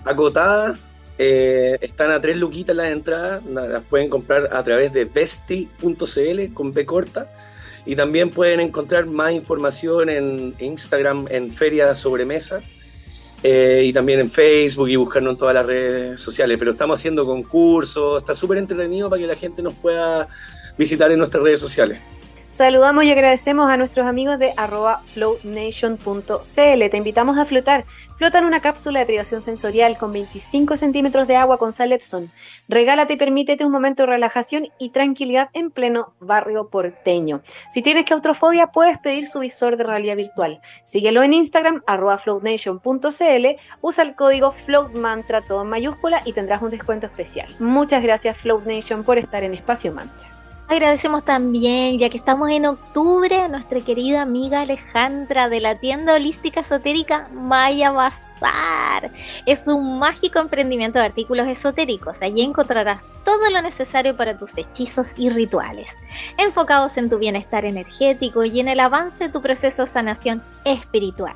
acotadas 0.06 0.78
eh, 1.22 1.76
están 1.82 2.10
a 2.12 2.18
tres 2.18 2.38
luquitas 2.38 2.74
las 2.74 2.90
entradas, 2.90 3.44
las 3.44 3.84
pueden 3.84 4.08
comprar 4.08 4.48
a 4.52 4.64
través 4.64 4.90
de 4.94 5.04
vesti.cl 5.04 6.54
con 6.54 6.72
B 6.72 6.86
corta. 6.86 7.30
Y 7.84 7.94
también 7.94 8.30
pueden 8.30 8.58
encontrar 8.60 9.04
más 9.04 9.32
información 9.32 10.08
en 10.08 10.54
Instagram 10.58 11.26
en 11.30 11.52
Feria 11.52 11.94
Sobremesa 11.94 12.62
eh, 13.42 13.82
y 13.84 13.92
también 13.92 14.20
en 14.20 14.30
Facebook 14.30 14.88
y 14.88 14.96
buscarnos 14.96 15.32
en 15.32 15.38
todas 15.38 15.54
las 15.54 15.66
redes 15.66 16.20
sociales. 16.20 16.56
Pero 16.58 16.70
estamos 16.70 16.98
haciendo 16.98 17.26
concursos, 17.26 18.22
está 18.22 18.34
súper 18.34 18.56
entretenido 18.56 19.10
para 19.10 19.20
que 19.20 19.28
la 19.28 19.36
gente 19.36 19.60
nos 19.60 19.74
pueda 19.74 20.26
visitar 20.78 21.12
en 21.12 21.18
nuestras 21.18 21.42
redes 21.42 21.60
sociales. 21.60 21.98
Saludamos 22.50 23.04
y 23.04 23.12
agradecemos 23.12 23.70
a 23.70 23.76
nuestros 23.76 24.08
amigos 24.08 24.36
de 24.40 24.52
arroba 24.56 25.02
floatnation.cl. 25.14 26.90
Te 26.90 26.96
invitamos 26.96 27.38
a 27.38 27.44
flotar. 27.44 27.84
Flota 28.18 28.40
en 28.40 28.44
una 28.44 28.60
cápsula 28.60 28.98
de 28.98 29.06
privación 29.06 29.40
sensorial 29.40 29.96
con 29.96 30.10
25 30.10 30.76
centímetros 30.76 31.28
de 31.28 31.36
agua 31.36 31.58
con 31.58 31.72
sal 31.72 31.92
Epson. 31.92 32.32
Regálate 32.68 33.12
y 33.12 33.16
permítete 33.16 33.64
un 33.64 33.70
momento 33.70 34.02
de 34.02 34.08
relajación 34.08 34.66
y 34.80 34.88
tranquilidad 34.88 35.48
en 35.52 35.70
pleno 35.70 36.12
barrio 36.18 36.68
porteño. 36.68 37.40
Si 37.70 37.82
tienes 37.82 38.04
claustrofobia, 38.04 38.66
puedes 38.66 38.98
pedir 38.98 39.28
su 39.28 39.38
visor 39.38 39.76
de 39.76 39.84
realidad 39.84 40.16
virtual. 40.16 40.60
Síguelo 40.82 41.22
en 41.22 41.34
Instagram, 41.34 41.84
arroba 41.86 42.18
floatnation.cl. 42.18 43.46
Usa 43.80 44.04
el 44.04 44.16
código 44.16 44.50
FloatMantra 44.50 45.42
todo 45.42 45.62
en 45.62 45.68
mayúscula 45.68 46.20
y 46.24 46.32
tendrás 46.32 46.62
un 46.62 46.70
descuento 46.70 47.06
especial. 47.06 47.46
Muchas 47.60 48.02
gracias 48.02 48.38
Float 48.38 48.66
Nation 48.66 49.04
por 49.04 49.18
estar 49.18 49.44
en 49.44 49.54
Espacio 49.54 49.92
Mantra. 49.92 50.39
Agradecemos 50.70 51.24
también, 51.24 51.98
ya 51.98 52.10
que 52.10 52.16
estamos 52.16 52.48
en 52.48 52.64
octubre, 52.64 53.40
a 53.40 53.48
nuestra 53.48 53.80
querida 53.80 54.22
amiga 54.22 54.60
Alejandra 54.60 55.48
de 55.48 55.58
la 55.58 55.80
tienda 55.80 56.14
holística 56.14 56.60
esotérica 56.60 57.26
Maya 57.34 57.90
Bazar. 57.90 59.10
Es 59.46 59.66
un 59.66 59.98
mágico 59.98 60.38
emprendimiento 60.38 61.00
de 61.00 61.06
artículos 61.06 61.48
esotéricos. 61.48 62.22
Allí 62.22 62.42
encontrarás 62.42 63.04
todo 63.24 63.50
lo 63.50 63.62
necesario 63.62 64.16
para 64.16 64.38
tus 64.38 64.56
hechizos 64.56 65.08
y 65.16 65.28
rituales, 65.28 65.90
enfocados 66.38 66.96
en 66.98 67.10
tu 67.10 67.18
bienestar 67.18 67.64
energético 67.64 68.44
y 68.44 68.60
en 68.60 68.68
el 68.68 68.78
avance 68.78 69.24
de 69.24 69.32
tu 69.32 69.42
proceso 69.42 69.86
de 69.86 69.90
sanación 69.90 70.40
espiritual. 70.64 71.34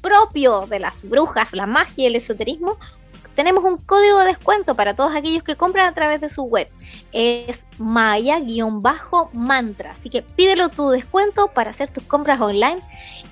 propio 0.00 0.68
de 0.68 0.78
las 0.78 1.02
brujas, 1.08 1.54
la 1.54 1.66
magia 1.66 2.04
y 2.04 2.06
el 2.06 2.14
esoterismo, 2.16 2.78
tenemos 3.34 3.64
un 3.64 3.78
código 3.78 4.20
de 4.20 4.26
descuento 4.26 4.74
para 4.74 4.94
todos 4.94 5.14
aquellos 5.14 5.42
que 5.42 5.56
compran 5.56 5.86
a 5.86 5.94
través 5.94 6.20
de 6.20 6.28
su 6.28 6.44
web. 6.44 6.68
Es 7.12 7.64
Maya-mantra. 7.78 9.12
Así 9.92 10.10
que 10.10 10.22
pídelo 10.22 10.68
tu 10.68 10.88
descuento 10.90 11.48
para 11.48 11.70
hacer 11.70 11.88
tus 11.90 12.04
compras 12.04 12.40
online 12.40 12.80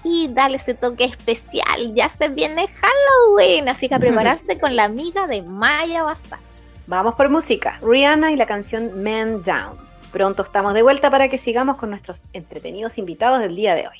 y 0.04 0.28
dale 0.28 0.56
ese 0.56 0.74
toque 0.74 1.04
especial. 1.04 1.94
Ya 1.94 2.08
se 2.08 2.28
viene 2.28 2.68
Halloween, 2.68 3.68
así 3.68 3.88
que 3.88 3.94
a 3.94 3.98
prepararse 4.00 4.58
con 4.58 4.74
la 4.76 4.84
amiga 4.84 5.26
de 5.26 5.42
Maya 5.42 6.02
Bazar. 6.02 6.40
Vamos 6.86 7.14
por 7.14 7.28
música. 7.28 7.78
Rihanna 7.82 8.32
y 8.32 8.36
la 8.36 8.46
canción 8.46 9.02
Man 9.02 9.42
Down. 9.42 9.78
Pronto 10.12 10.42
estamos 10.42 10.74
de 10.74 10.82
vuelta 10.82 11.10
para 11.10 11.28
que 11.28 11.38
sigamos 11.38 11.76
con 11.76 11.90
nuestros 11.90 12.24
entretenidos 12.32 12.98
invitados 12.98 13.40
del 13.40 13.56
día 13.56 13.74
de 13.74 13.88
hoy. 13.88 13.98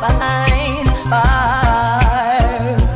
Behind 0.00 0.86
bars. 1.10 2.86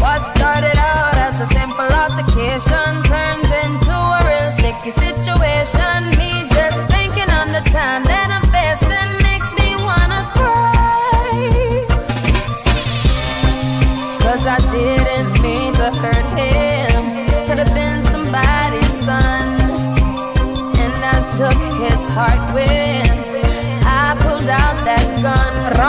What 0.00 0.20
started 0.36 0.76
out 0.76 1.16
as 1.26 1.40
a 1.40 1.46
simple 1.52 1.90
altercation 2.02 2.90
turns 3.04 3.50
into 3.64 3.92
a 3.92 4.20
real 4.24 4.50
sticky 4.56 4.92
situation. 5.04 5.98
Me 6.20 6.48
just 6.56 6.78
thinking 6.92 7.30
on 7.40 7.48
the 7.52 7.62
time 7.68 8.04
that 8.12 8.28
I'm 8.36 8.46
facing 8.56 9.10
makes 9.28 9.50
me 9.58 9.68
wanna 9.84 10.22
cry. 10.36 11.36
Cause 14.24 14.44
I 14.46 14.58
didn't 14.72 15.32
mean 15.42 15.72
to 15.74 15.88
hurt 16.02 16.28
him. 16.40 17.02
Could 17.46 17.58
have 17.64 17.74
been 17.74 18.00
somebody's 18.14 18.92
son. 19.04 19.48
And 20.82 20.96
I 21.14 21.16
took 21.36 21.60
his 21.84 22.00
heart 22.14 22.42
when 22.54 22.89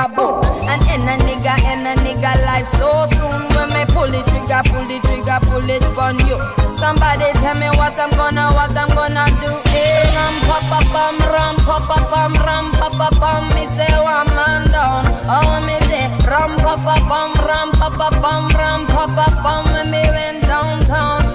Trigger, 0.00 0.14
boom? 0.16 0.44
And 0.68 0.82
in 0.88 1.08
a 1.08 1.16
nigga, 1.24 1.54
in 1.72 1.86
a 1.86 1.94
nigga 2.00 2.44
life 2.44 2.66
so 2.66 3.06
soon. 3.16 3.48
When 3.56 3.68
me 3.70 3.84
pull 3.92 4.08
the 4.08 4.22
trigger, 4.30 4.62
pull 4.70 4.84
the 4.86 4.98
trigger, 5.06 5.38
pull 5.42 5.68
it 5.68 5.84
on 5.98 6.18
you. 6.26 6.38
Somebody 6.78 7.32
tell 7.40 7.54
me 7.56 7.68
what 7.76 7.98
I'm 7.98 8.10
gonna, 8.10 8.50
what 8.52 8.76
I'm 8.76 8.88
gonna 8.94 9.26
do. 9.40 9.52
Hey, 9.70 10.04
ram 10.14 10.34
pa 10.48 10.58
pa 10.68 10.80
bum, 10.92 11.18
ram 11.32 11.56
pa 11.56 11.78
pa 11.86 11.98
bum, 12.10 12.32
ram 12.44 12.72
pa 12.72 12.88
pa 12.88 13.10
bum. 13.20 13.48
Me 13.54 13.66
say 13.66 13.92
one 14.00 14.28
man 14.34 14.70
down. 14.72 15.04
Oh 15.28 15.60
me 15.66 15.76
say 15.88 16.08
ram 16.26 16.56
pa 16.56 16.76
pa 16.76 16.96
bum, 17.08 17.34
ram 17.46 17.70
pa 17.72 17.90
pa 17.90 18.08
bum, 18.20 18.48
ram 18.56 18.86
pa 18.86 19.06
pa 19.06 19.26
bum. 19.42 19.64
When 19.72 19.90
me 19.90 20.02
went 20.08 20.42
downtown, 20.44 21.19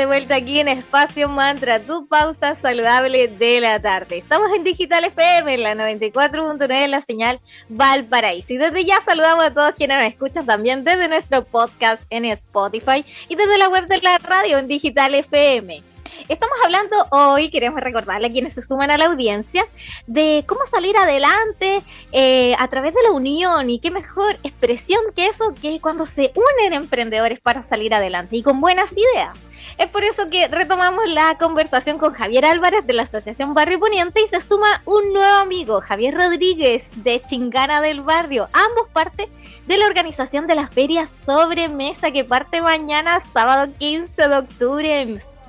de 0.00 0.06
vuelta 0.06 0.36
aquí 0.36 0.60
en 0.60 0.68
Espacio 0.68 1.28
Mantra, 1.28 1.78
tu 1.78 2.08
pausa 2.08 2.56
saludable 2.56 3.28
de 3.28 3.60
la 3.60 3.78
tarde. 3.82 4.16
Estamos 4.16 4.48
en 4.56 4.64
Digital 4.64 5.04
FM, 5.04 5.52
en 5.52 5.62
la 5.62 5.74
94.9, 5.74 6.86
la 6.86 7.02
señal 7.02 7.38
Valparaíso. 7.68 8.54
Y 8.54 8.56
desde 8.56 8.82
ya 8.86 8.98
saludamos 9.02 9.44
a 9.44 9.52
todos 9.52 9.72
quienes 9.72 9.98
nos 9.98 10.06
escuchan 10.06 10.46
también 10.46 10.84
desde 10.84 11.06
nuestro 11.06 11.44
podcast 11.44 12.04
en 12.08 12.24
Spotify 12.24 13.04
y 13.28 13.34
desde 13.34 13.58
la 13.58 13.68
web 13.68 13.88
de 13.88 14.00
la 14.00 14.16
radio 14.16 14.56
en 14.56 14.68
Digital 14.68 15.14
FM. 15.14 15.82
Estamos 16.30 16.56
hablando 16.64 17.08
hoy, 17.10 17.48
queremos 17.48 17.80
recordarle 17.80 18.28
a 18.28 18.30
quienes 18.30 18.52
se 18.52 18.62
suman 18.62 18.88
a 18.92 18.96
la 18.96 19.06
audiencia, 19.06 19.66
de 20.06 20.44
cómo 20.46 20.60
salir 20.70 20.96
adelante 20.96 21.82
eh, 22.12 22.54
a 22.56 22.68
través 22.68 22.94
de 22.94 23.02
la 23.02 23.10
unión 23.10 23.68
y 23.68 23.80
qué 23.80 23.90
mejor 23.90 24.38
expresión 24.44 25.00
que 25.16 25.26
eso 25.26 25.52
que 25.60 25.80
cuando 25.80 26.06
se 26.06 26.32
unen 26.36 26.72
emprendedores 26.72 27.40
para 27.40 27.64
salir 27.64 27.92
adelante 27.94 28.36
y 28.36 28.44
con 28.44 28.60
buenas 28.60 28.92
ideas. 28.92 29.36
Es 29.76 29.88
por 29.88 30.04
eso 30.04 30.28
que 30.28 30.46
retomamos 30.46 31.12
la 31.12 31.36
conversación 31.36 31.98
con 31.98 32.12
Javier 32.12 32.44
Álvarez 32.44 32.86
de 32.86 32.92
la 32.92 33.02
Asociación 33.02 33.52
Barrio 33.52 33.80
Poniente 33.80 34.20
y 34.22 34.28
se 34.28 34.40
suma 34.40 34.82
un 34.84 35.12
nuevo 35.12 35.34
amigo, 35.34 35.80
Javier 35.80 36.14
Rodríguez 36.14 36.90
de 37.02 37.20
Chingana 37.28 37.80
del 37.80 38.02
Barrio. 38.02 38.48
Ambos 38.52 38.86
parte 38.92 39.28
de 39.66 39.78
la 39.78 39.86
organización 39.86 40.46
de 40.46 40.54
la 40.54 40.68
Feria 40.68 41.08
Sobremesa 41.08 42.12
que 42.12 42.24
parte 42.24 42.62
mañana, 42.62 43.20
sábado 43.32 43.72
15 43.78 44.28
de 44.28 44.36
octubre 44.36 45.00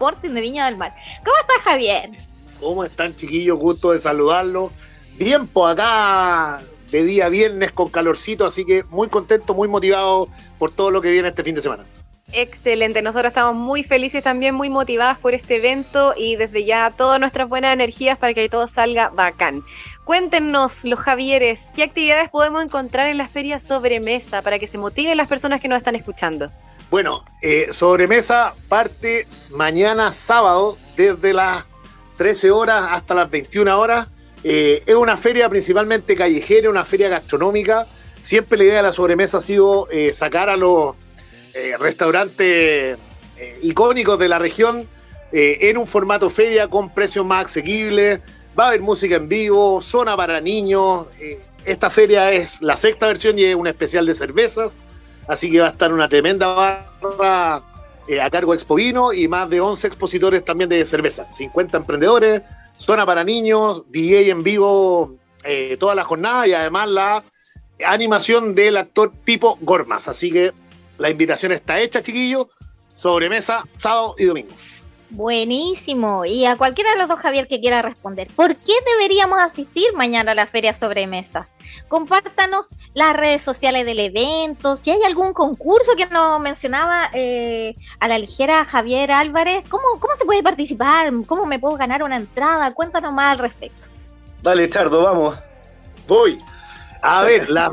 Sporting 0.02 0.32
de 0.32 0.42
Viña 0.42 0.66
del 0.66 0.78
Mar. 0.78 0.96
¿Cómo 1.24 1.36
estás, 1.42 1.58
Javier? 1.64 2.10
¿Cómo 2.60 2.84
están, 2.84 3.16
chiquillos? 3.16 3.60
Gusto 3.60 3.92
de 3.92 4.00
saludarlos. 4.00 4.72
Bien, 5.16 5.46
pues 5.46 5.74
acá 5.74 6.60
de 6.90 7.04
día 7.04 7.30
viernes 7.30 7.72
con 7.72 7.90
calorcito, 7.90 8.44
así 8.44 8.66
que 8.66 8.84
muy 8.90 9.10
contento, 9.10 9.54
muy 9.54 9.68
motivado 9.68 10.28
por 10.58 10.74
todo 10.74 10.90
lo 10.90 11.02
que 11.02 11.12
viene 11.12 11.28
este 11.28 11.44
fin 11.44 11.54
de 11.54 11.62
semana. 11.62 11.86
Excelente, 12.34 13.04
nosotros 13.04 13.30
estamos 13.30 13.56
muy 13.56 13.84
felices 13.84 14.24
también, 14.24 14.56
muy 14.56 14.70
motivadas 14.70 15.20
por 15.20 15.36
este 15.36 15.58
evento 15.58 16.16
y 16.18 16.36
desde 16.36 16.66
ya 16.66 16.90
todas 16.98 17.20
nuestras 17.20 17.48
buenas 17.48 17.74
energías 17.74 18.18
para 18.18 18.34
que 18.34 18.50
todo 18.50 18.66
salga 18.66 19.10
bacán. 19.10 19.64
Cuéntenos, 20.06 20.84
los 20.84 21.00
Javieres, 21.00 21.68
¿qué 21.76 21.84
actividades 21.84 22.30
podemos 22.30 22.64
encontrar 22.64 23.08
en 23.10 23.18
la 23.18 23.28
feria 23.28 23.60
sobremesa 23.60 24.42
para 24.42 24.58
que 24.58 24.66
se 24.66 24.80
motiven 24.80 25.18
las 25.18 25.28
personas 25.28 25.62
que 25.62 25.68
nos 25.68 25.78
están 25.78 25.96
escuchando? 25.96 26.50
Bueno, 26.92 27.24
eh, 27.42 27.70
sobremesa 27.72 28.54
parte 28.68 29.26
mañana 29.50 30.12
sábado 30.12 30.78
desde 30.98 31.34
las 31.34 31.64
13 32.18 32.52
horas 32.52 32.86
hasta 32.92 33.14
las 33.14 33.32
21 33.32 33.80
horas. 33.80 34.10
Eh, 34.44 34.84
es 34.86 34.96
una 34.96 35.16
feria 35.16 35.48
principalmente 35.48 36.18
callejera, 36.18 36.70
una 36.70 36.84
feria 36.84 37.08
gastronómica. 37.08 37.88
Siempre 38.20 38.58
la 38.58 38.64
idea 38.66 38.76
de 38.76 38.84
la 38.84 38.92
sobremesa 38.92 39.38
ha 39.38 39.42
sido 39.42 39.88
eh, 39.90 40.12
sacar 40.14 40.50
a 40.50 40.58
los 40.58 40.96
restaurantes 41.80 42.98
icónicos 43.62 44.20
de 44.20 44.28
la 44.28 44.40
región 44.40 44.88
en 45.32 45.78
un 45.78 45.88
formato 45.88 46.30
feria 46.30 46.68
con 46.68 46.94
precios 46.94 47.26
más 47.26 47.46
asequibles. 47.46 48.20
Va 48.58 48.66
a 48.66 48.68
haber 48.68 48.82
música 48.82 49.16
en 49.16 49.30
vivo, 49.30 49.82
zona 49.82 50.18
para 50.18 50.42
niños. 50.42 51.08
esta 51.64 51.90
feria 51.90 52.34
es 52.34 52.62
la 52.62 52.76
sexta 52.76 53.08
versión 53.08 53.40
y 53.40 53.46
es 53.46 53.56
un 53.56 53.68
especial 53.68 54.06
de 54.06 54.14
cervezas. 54.14 54.86
Así 55.32 55.50
que 55.50 55.62
va 55.62 55.67
a 55.67 55.70
estar 55.70 55.94
una 55.94 56.10
tremenda 56.10 56.48
barra 56.48 57.63
eh, 58.06 58.20
a 58.20 58.30
cargo 58.30 58.52
de 58.52 58.58
Expovino 58.58 59.13
y 59.13 59.30
más 59.30 59.50
de 59.50 59.62
11 59.62 59.88
expositores 59.88 60.44
también 60.44 60.70
de 60.70 60.86
cerveza. 60.86 61.30
50 61.30 61.78
emprendedores, 61.78 62.41
zona 62.76 63.06
para 63.06 63.24
niños, 63.24 63.86
DJ 63.89 64.30
en 64.30 64.44
vivo 64.44 65.15
eh, 65.46 65.78
toda 65.80 65.96
la 65.96 66.04
jornada 66.04 66.48
y 66.48 66.54
además 66.54 66.89
la 66.89 67.24
animación 67.86 68.56
del 68.56 68.76
actor 68.76 69.13
Pipo 69.24 69.58
Gormas. 69.62 70.10
Así 70.10 70.34
que 70.34 70.52
la 70.98 71.10
invitación 71.10 71.54
está 71.54 71.80
hecha, 71.80 72.04
chiquillos. 72.04 72.48
Sobremesa, 72.98 73.65
sábado 73.78 74.15
y 74.17 74.26
domingo. 74.26 74.54
Buenísimo. 75.12 76.24
Y 76.24 76.45
a 76.45 76.56
cualquiera 76.56 76.91
de 76.93 77.00
los 77.00 77.10
dos, 77.10 77.19
Javier, 77.19 77.47
que 77.50 77.60
quiera 77.60 77.82
responder, 77.82 78.28
¿por 78.34 78.56
qué 78.56 78.74
deberíamos 78.95 79.39
asistir 79.39 79.93
mañana 79.93 80.32
a 80.32 80.36
la 80.36 80.45
feria 80.45 80.74
sobremesa? 80.74 81.47
Compártanos 81.89 82.69
las 82.93 83.13
redes 83.13 83.41
sociales 83.41 83.86
del 83.86 84.00
evento, 84.00 84.78
si 84.78 84.89
hay 84.89 85.04
algún 85.04 85.34
concurso 85.34 85.91
que 85.97 86.06
nos 86.06 86.39
mencionaba 86.39 87.10
eh, 87.13 87.76
a 88.00 88.08
la 88.08 88.17
ligera 88.17 88.63
Javier 88.63 89.12
Álvarez, 89.12 89.65
¿cómo, 89.67 89.84
¿cómo 90.00 90.15
se 90.17 90.24
puede 90.24 90.41
participar? 90.43 91.12
¿Cómo 91.28 91.45
me 91.45 91.60
puedo 91.60 91.76
ganar 91.76 92.04
una 92.04 92.15
entrada? 92.15 92.74
Cuéntanos 92.74 93.13
más 93.13 93.34
al 93.34 93.39
respecto. 93.39 93.82
Dale, 94.41 94.69
Chardo, 94.69 95.04
vamos. 95.04 95.38
Voy. 96.08 96.39
A 97.02 97.24
ver, 97.24 97.50
las 97.50 97.69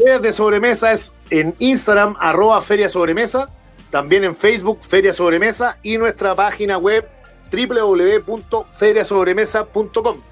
redes, 0.00 0.22
de 0.22 0.32
sobremesa 0.32 0.92
es 0.92 1.14
en 1.30 1.56
Instagram, 1.58 2.16
arroba 2.20 2.60
feria 2.60 2.88
sobremesa 2.88 3.48
también 3.92 4.24
en 4.24 4.34
Facebook 4.34 4.78
Feria 4.80 5.12
Sobremesa 5.12 5.78
y 5.82 5.98
nuestra 5.98 6.34
página 6.34 6.78
web 6.78 7.06
www.feriasobremesa.com. 7.52 10.22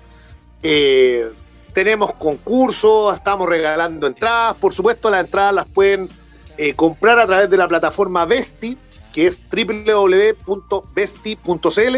Eh, 0.62 1.31
tenemos 1.75 2.14
concursos, 2.14 3.14
estamos 3.14 3.46
regalando 3.46 4.07
entradas. 4.07 4.57
Por 4.57 4.73
supuesto, 4.73 5.11
las 5.11 5.27
entradas 5.27 5.55
las 5.55 5.68
pueden 5.68 6.09
eh, 6.57 6.73
comprar 6.75 7.18
a 7.18 7.27
través 7.27 7.51
de 7.51 7.59
la 7.59 7.68
plataforma 7.68 8.25
Vesti, 8.25 8.79
que 9.12 9.27
es 9.27 9.42
www.vesti.cl. 9.53 11.96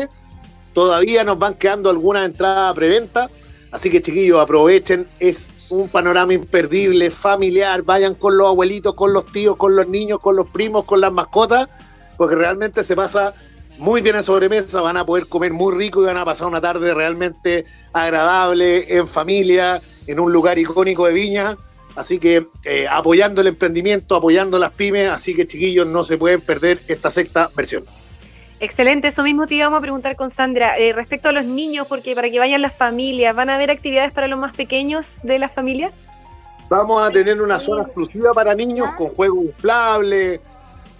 Todavía 0.72 1.22
nos 1.22 1.38
van 1.38 1.55
quedando 1.55 1.90
algunas 1.90 2.27
entradas 2.27 2.72
a 2.72 2.75
preventa. 2.75 3.31
Así 3.72 3.88
que 3.88 4.02
chiquillos, 4.02 4.38
aprovechen, 4.38 5.08
es 5.18 5.54
un 5.70 5.88
panorama 5.88 6.35
imperdible, 6.35 7.11
familiar, 7.11 7.82
vayan 7.82 8.14
con 8.14 8.37
los 8.37 8.48
abuelitos, 8.48 8.94
con 8.94 9.14
los 9.14 9.24
tíos, 9.32 9.56
con 9.56 9.74
los 9.74 9.88
niños, 9.88 10.20
con 10.20 10.37
los 10.37 10.50
primos, 10.50 10.85
con 10.85 11.00
las 11.00 11.11
mascotas, 11.11 11.70
porque 12.18 12.37
realmente 12.37 12.85
se 12.85 12.94
pasa 12.94 13.32
muy 13.78 14.02
bien 14.02 14.16
en 14.16 14.22
sobremesa, 14.22 14.82
van 14.82 14.98
a 14.98 15.06
poder 15.06 15.26
comer 15.26 15.54
muy 15.54 15.74
rico 15.74 16.02
y 16.02 16.04
van 16.04 16.18
a 16.18 16.24
pasar 16.26 16.48
una 16.48 16.61
tarde 16.61 16.92
realmente 16.92 17.64
agradable, 17.94 18.94
en 18.94 19.08
familia, 19.08 19.80
en 20.06 20.20
un 20.20 20.30
lugar 20.30 20.58
icónico 20.58 21.06
de 21.06 21.14
Viña. 21.14 21.56
Así 21.96 22.18
que 22.18 22.48
eh, 22.64 22.87
apoyando 22.90 23.40
el 23.40 23.46
emprendimiento, 23.46 24.16
apoyando 24.16 24.58
las 24.58 24.72
pymes, 24.72 25.11
así 25.11 25.35
que 25.35 25.46
chiquillos 25.46 25.87
no 25.87 26.04
se 26.04 26.18
pueden 26.18 26.42
perder 26.42 26.82
esta 26.88 27.11
sexta 27.11 27.50
versión. 27.56 27.85
Excelente, 28.62 29.09
eso 29.09 29.25
mismo 29.25 29.48
te 29.48 29.57
íbamos 29.57 29.79
a 29.79 29.81
preguntar 29.81 30.14
con 30.14 30.31
Sandra. 30.31 30.79
Eh, 30.79 30.92
respecto 30.92 31.29
a 31.29 31.33
los 31.33 31.44
niños, 31.44 31.88
porque 31.88 32.14
para 32.14 32.31
que 32.31 32.38
vayan 32.38 32.62
las 32.62 32.72
familias, 32.72 33.35
¿van 33.35 33.51
a 33.51 33.57
haber 33.57 33.72
actividades 33.72 34.12
para 34.12 34.29
los 34.29 34.38
más 34.38 34.55
pequeños 34.55 35.18
de 35.25 35.40
las 35.40 35.51
familias? 35.51 36.12
Vamos 36.68 37.03
a 37.03 37.11
tener 37.11 37.42
una 37.42 37.59
zona 37.59 37.83
exclusiva 37.83 38.33
para 38.33 38.55
niños 38.55 38.90
con 38.96 39.09
juegos 39.09 39.46
inflables, 39.46 40.40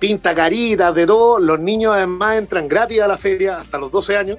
pinta 0.01 0.35
caritas, 0.35 0.93
de 0.93 1.07
todo. 1.07 1.39
Los 1.39 1.61
niños 1.61 1.95
además 1.95 2.37
entran 2.37 2.67
gratis 2.67 3.01
a 3.01 3.07
la 3.07 3.17
feria 3.17 3.59
hasta 3.59 3.79
los 3.79 3.93
12 3.93 4.17
años. 4.17 4.39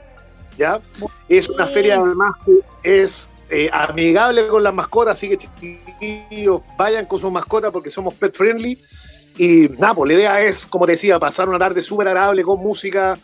¿ya? 0.58 0.82
Es 1.30 1.48
una 1.48 1.66
feria 1.66 2.02
además 2.02 2.36
que 2.44 2.60
es 3.02 3.30
eh, 3.50 3.70
amigable 3.72 4.50
con 4.50 4.62
las 4.62 4.74
mascotas, 4.74 5.18
así 5.18 5.30
que 5.30 5.38
chiquillos 5.38 6.60
vayan 6.78 7.06
con 7.06 7.18
sus 7.18 7.32
mascotas 7.32 7.72
porque 7.72 7.90
somos 7.90 8.16
pet 8.16 8.36
friendly 8.36 8.78
y 9.38 9.69
nada, 9.78 9.93
pues 9.93 10.08
la 10.10 10.13
idea 10.13 10.41
es, 10.41 10.65
como 10.67 10.86
te 10.86 10.93
decía, 10.93 11.19
pasar 11.19 11.50
una 11.50 11.60
tarde 11.60 11.82
súper 11.82 12.08
agradable 12.08 12.43
con 12.43 12.60
música, 12.60 13.17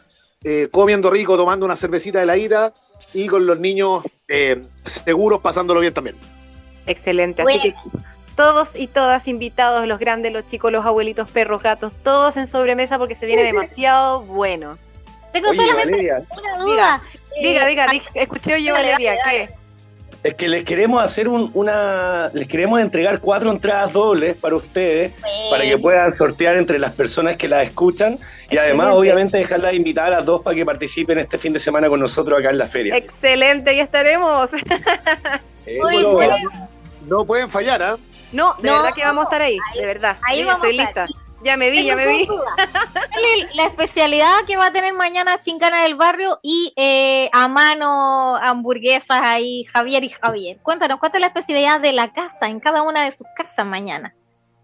eh, 0.43 0.67
comiendo 0.72 1.10
rico, 1.10 1.38
tomando 1.38 1.65
una 1.65 1.76
cervecita 1.76 2.19
de 2.19 2.26
la 2.26 2.38
ida 2.38 2.74
y 3.13 3.28
con 3.28 3.45
los 3.45 3.60
niños 3.60 4.04
eh, 4.28 4.63
seguros 4.86 5.39
pasándolo 5.39 5.82
bien 5.82 5.93
también. 5.93 6.15
Excelente, 6.86 7.43
así 7.43 7.60
que 7.60 7.76
todos 8.36 8.76
y 8.76 8.88
todas 8.88 9.28
invitados, 9.28 9.86
los 9.86 10.00
grandes, 10.00 10.32
los 10.32 10.45
chicos, 10.45 10.72
los 10.72 10.86
abuelitos, 10.86 11.30
perros, 11.30 11.62
gatos, 11.62 11.93
todos 12.04 12.38
en 12.38 12.48
sobremesa 12.48 12.98
porque 12.98 13.15
se 13.15 13.26
viene 13.26 13.43
demasiado 13.43 14.22
bueno. 14.22 14.78
Tengo 15.34 15.54
solamente 15.54 16.12
una 16.32 16.58
duda. 16.58 17.02
Diga, 17.39 17.67
diga, 17.67 17.88
diga, 17.88 18.10
escuché 18.15 18.63
yo, 18.63 18.74
Valeria, 18.74 19.15
¿qué? 19.24 19.59
Es 20.21 20.36
que 20.36 20.49
les 20.49 20.65
queremos 20.65 21.01
hacer 21.01 21.29
una. 21.29 22.29
Les 22.34 22.47
queremos 22.47 22.82
entregar 22.82 23.21
cuatro 23.21 23.51
entradas 23.51 23.93
dobles 23.93 24.36
para 24.36 24.58
ustedes, 24.58 25.13
para 25.49 25.63
que 25.63 25.77
puedan 25.77 26.12
sortear 26.12 26.58
entre 26.58 26.77
las 26.77 26.91
personas 26.91 27.38
que 27.38 27.47
las 27.47 27.63
escuchan 27.63 28.19
y 28.49 28.58
además, 28.58 28.89
obviamente, 28.91 29.38
dejarlas 29.38 29.73
invitadas 29.73 30.12
a 30.12 30.15
las 30.17 30.25
dos 30.25 30.41
para 30.41 30.55
que 30.55 30.65
participen 30.65 31.19
este 31.19 31.38
fin 31.38 31.53
de 31.53 31.60
semana 31.60 31.88
con 31.88 32.01
nosotros 32.01 32.38
acá 32.38 32.49
en 32.49 32.58
la 32.58 32.65
feria. 32.65 32.97
Excelente, 32.97 33.75
ya 33.75 33.84
estaremos. 33.84 34.51
Muy 35.65 36.03
bueno. 36.03 36.36
No 37.08 37.23
pueden 37.25 37.49
fallar, 37.49 37.82
¿ah? 37.82 37.97
No, 38.32 38.55
de 38.62 38.69
verdad 38.69 38.93
que 38.93 39.03
vamos 39.03 39.23
a 39.23 39.25
estar 39.25 39.41
ahí, 39.41 39.58
de 39.75 39.86
verdad. 39.86 40.17
Ahí 40.23 40.43
vamos 40.43 40.63
estoy 40.63 40.77
lista. 40.77 41.05
Ya 41.41 41.56
me 41.56 41.71
vi, 41.71 41.86
ya 41.86 41.95
me 41.95 42.08
vi. 42.08 42.28
la 43.54 43.63
especialidad 43.63 44.45
que 44.45 44.58
va 44.58 44.67
a 44.67 44.73
tener 44.73 44.93
mañana 44.93 45.39
Chincana 45.41 45.84
del 45.84 45.95
Barrio 45.95 46.38
y 46.41 46.73
eh, 46.75 47.30
a 47.32 47.47
mano 47.47 48.36
hamburguesas 48.36 49.21
ahí, 49.23 49.63
Javier 49.65 50.04
y 50.04 50.10
Javier. 50.10 50.58
Cuéntanos, 50.62 50.99
¿cuál 50.99 51.12
es 51.13 51.21
la 51.21 51.28
especialidad 51.28 51.80
de 51.80 51.93
la 51.93 52.12
casa 52.12 52.47
en 52.47 52.60
cada 52.60 52.82
una 52.82 53.06
de 53.06 53.12
sus 53.12 53.28
casas 53.38 53.65
mañana? 53.65 54.13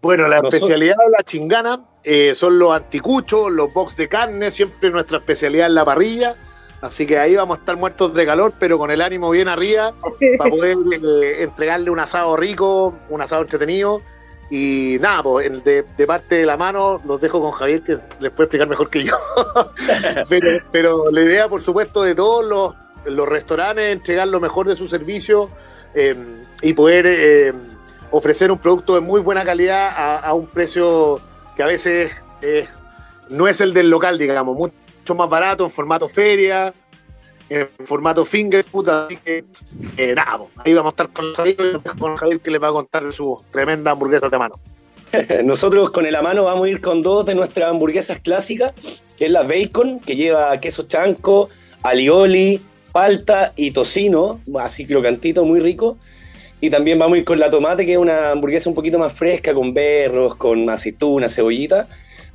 Bueno, 0.02 0.28
la 0.28 0.36
especialidad 0.36 0.96
de 0.96 1.10
la 1.16 1.22
chingana 1.24 1.80
eh, 2.04 2.34
son 2.34 2.58
los 2.58 2.72
anticuchos, 2.72 3.50
los 3.50 3.72
box 3.72 3.96
de 3.96 4.08
carne, 4.08 4.50
siempre 4.50 4.90
nuestra 4.90 5.18
especialidad 5.18 5.66
en 5.68 5.74
la 5.74 5.84
parrilla. 5.84 6.36
Así 6.82 7.06
que 7.06 7.18
ahí 7.18 7.34
vamos 7.34 7.56
a 7.56 7.60
estar 7.60 7.76
muertos 7.76 8.12
de 8.12 8.26
calor, 8.26 8.52
pero 8.58 8.78
con 8.78 8.90
el 8.90 9.00
ánimo 9.00 9.30
bien 9.30 9.48
arriba, 9.48 9.94
para 10.38 10.50
poder 10.50 10.76
eh, 10.92 11.42
entregarle 11.42 11.90
un 11.90 11.98
asado 11.98 12.36
rico, 12.36 12.94
un 13.08 13.22
asado 13.22 13.42
entretenido 13.42 14.02
Y 14.50 14.98
nada, 15.00 15.22
pues 15.22 15.64
de, 15.64 15.84
parte 16.06 16.36
de 16.36 16.46
la 16.46 16.56
mano 16.56 17.00
los 17.04 17.20
dejo 17.20 17.40
con 17.40 17.50
Javier, 17.50 17.82
que 17.82 17.96
les 18.20 18.30
puede 18.30 18.44
explicar 18.44 18.68
mejor 18.68 18.90
que 18.90 19.02
yo. 19.02 19.14
pero, 20.72 21.10
la 21.10 21.20
idea, 21.20 21.48
por 21.48 21.60
supuesto, 21.60 22.02
de 22.02 22.14
todos 22.14 22.44
los, 22.44 22.74
los 23.06 23.28
restaurantes, 23.28 23.92
entregar 23.92 24.28
lo 24.28 24.40
mejor 24.40 24.68
de 24.68 24.76
su 24.76 24.86
servicio 24.86 25.50
eh, 25.94 26.14
y 26.62 26.72
poder 26.74 27.06
eh, 27.08 27.52
ofrecer 28.12 28.52
un 28.52 28.58
producto 28.58 28.94
de 28.94 29.00
muy 29.00 29.20
buena 29.20 29.44
calidad 29.44 29.88
a, 29.88 30.18
a 30.18 30.32
un 30.34 30.46
precio 30.46 31.20
que 31.56 31.62
a 31.62 31.66
veces 31.66 32.12
eh, 32.42 32.68
no 33.30 33.48
es 33.48 33.60
el 33.60 33.74
del 33.74 33.90
local, 33.90 34.18
digamos, 34.18 34.56
mucho 34.56 35.14
más 35.14 35.28
barato, 35.28 35.64
en 35.64 35.70
formato 35.70 36.08
feria, 36.08 36.72
en 37.48 37.68
formato 37.84 38.24
finger 38.24 38.64
food, 38.64 38.88
así 38.88 39.16
que 39.16 39.44
eh, 39.96 40.14
nada, 40.14 40.40
ahí 40.64 40.74
vamos 40.74 40.90
a 40.90 40.94
estar 40.94 41.08
con 41.10 41.32
Javier, 41.34 41.80
con 41.98 42.16
Javier 42.16 42.40
que 42.40 42.50
les 42.50 42.62
va 42.62 42.68
a 42.68 42.72
contar 42.72 43.04
de 43.04 43.12
su 43.12 43.40
tremenda 43.50 43.92
hamburguesa 43.92 44.28
de 44.28 44.38
mano. 44.38 44.58
Nosotros 45.44 45.90
con 45.90 46.06
el 46.06 46.16
a 46.16 46.22
mano 46.22 46.44
vamos 46.44 46.66
a 46.66 46.68
ir 46.70 46.80
con 46.80 47.02
dos 47.02 47.26
de 47.26 47.34
nuestras 47.34 47.70
hamburguesas 47.70 48.20
clásicas, 48.20 48.72
que 49.16 49.26
es 49.26 49.30
la 49.30 49.42
bacon, 49.42 50.00
que 50.00 50.16
lleva 50.16 50.58
queso 50.60 50.84
chanco, 50.84 51.48
alioli, 51.82 52.60
palta 52.92 53.52
y 53.56 53.70
tocino, 53.70 54.40
así 54.58 54.86
crocantito, 54.86 55.44
muy 55.44 55.60
rico. 55.60 55.96
Y 56.60 56.70
también 56.70 56.98
vamos 56.98 57.16
a 57.16 57.18
ir 57.18 57.24
con 57.24 57.38
la 57.38 57.50
tomate, 57.50 57.84
que 57.84 57.92
es 57.92 57.98
una 57.98 58.30
hamburguesa 58.30 58.70
un 58.70 58.74
poquito 58.74 58.98
más 58.98 59.12
fresca, 59.12 59.52
con 59.52 59.74
berros, 59.74 60.34
con 60.36 60.68
aceituna, 60.70 61.28
cebollita. 61.28 61.88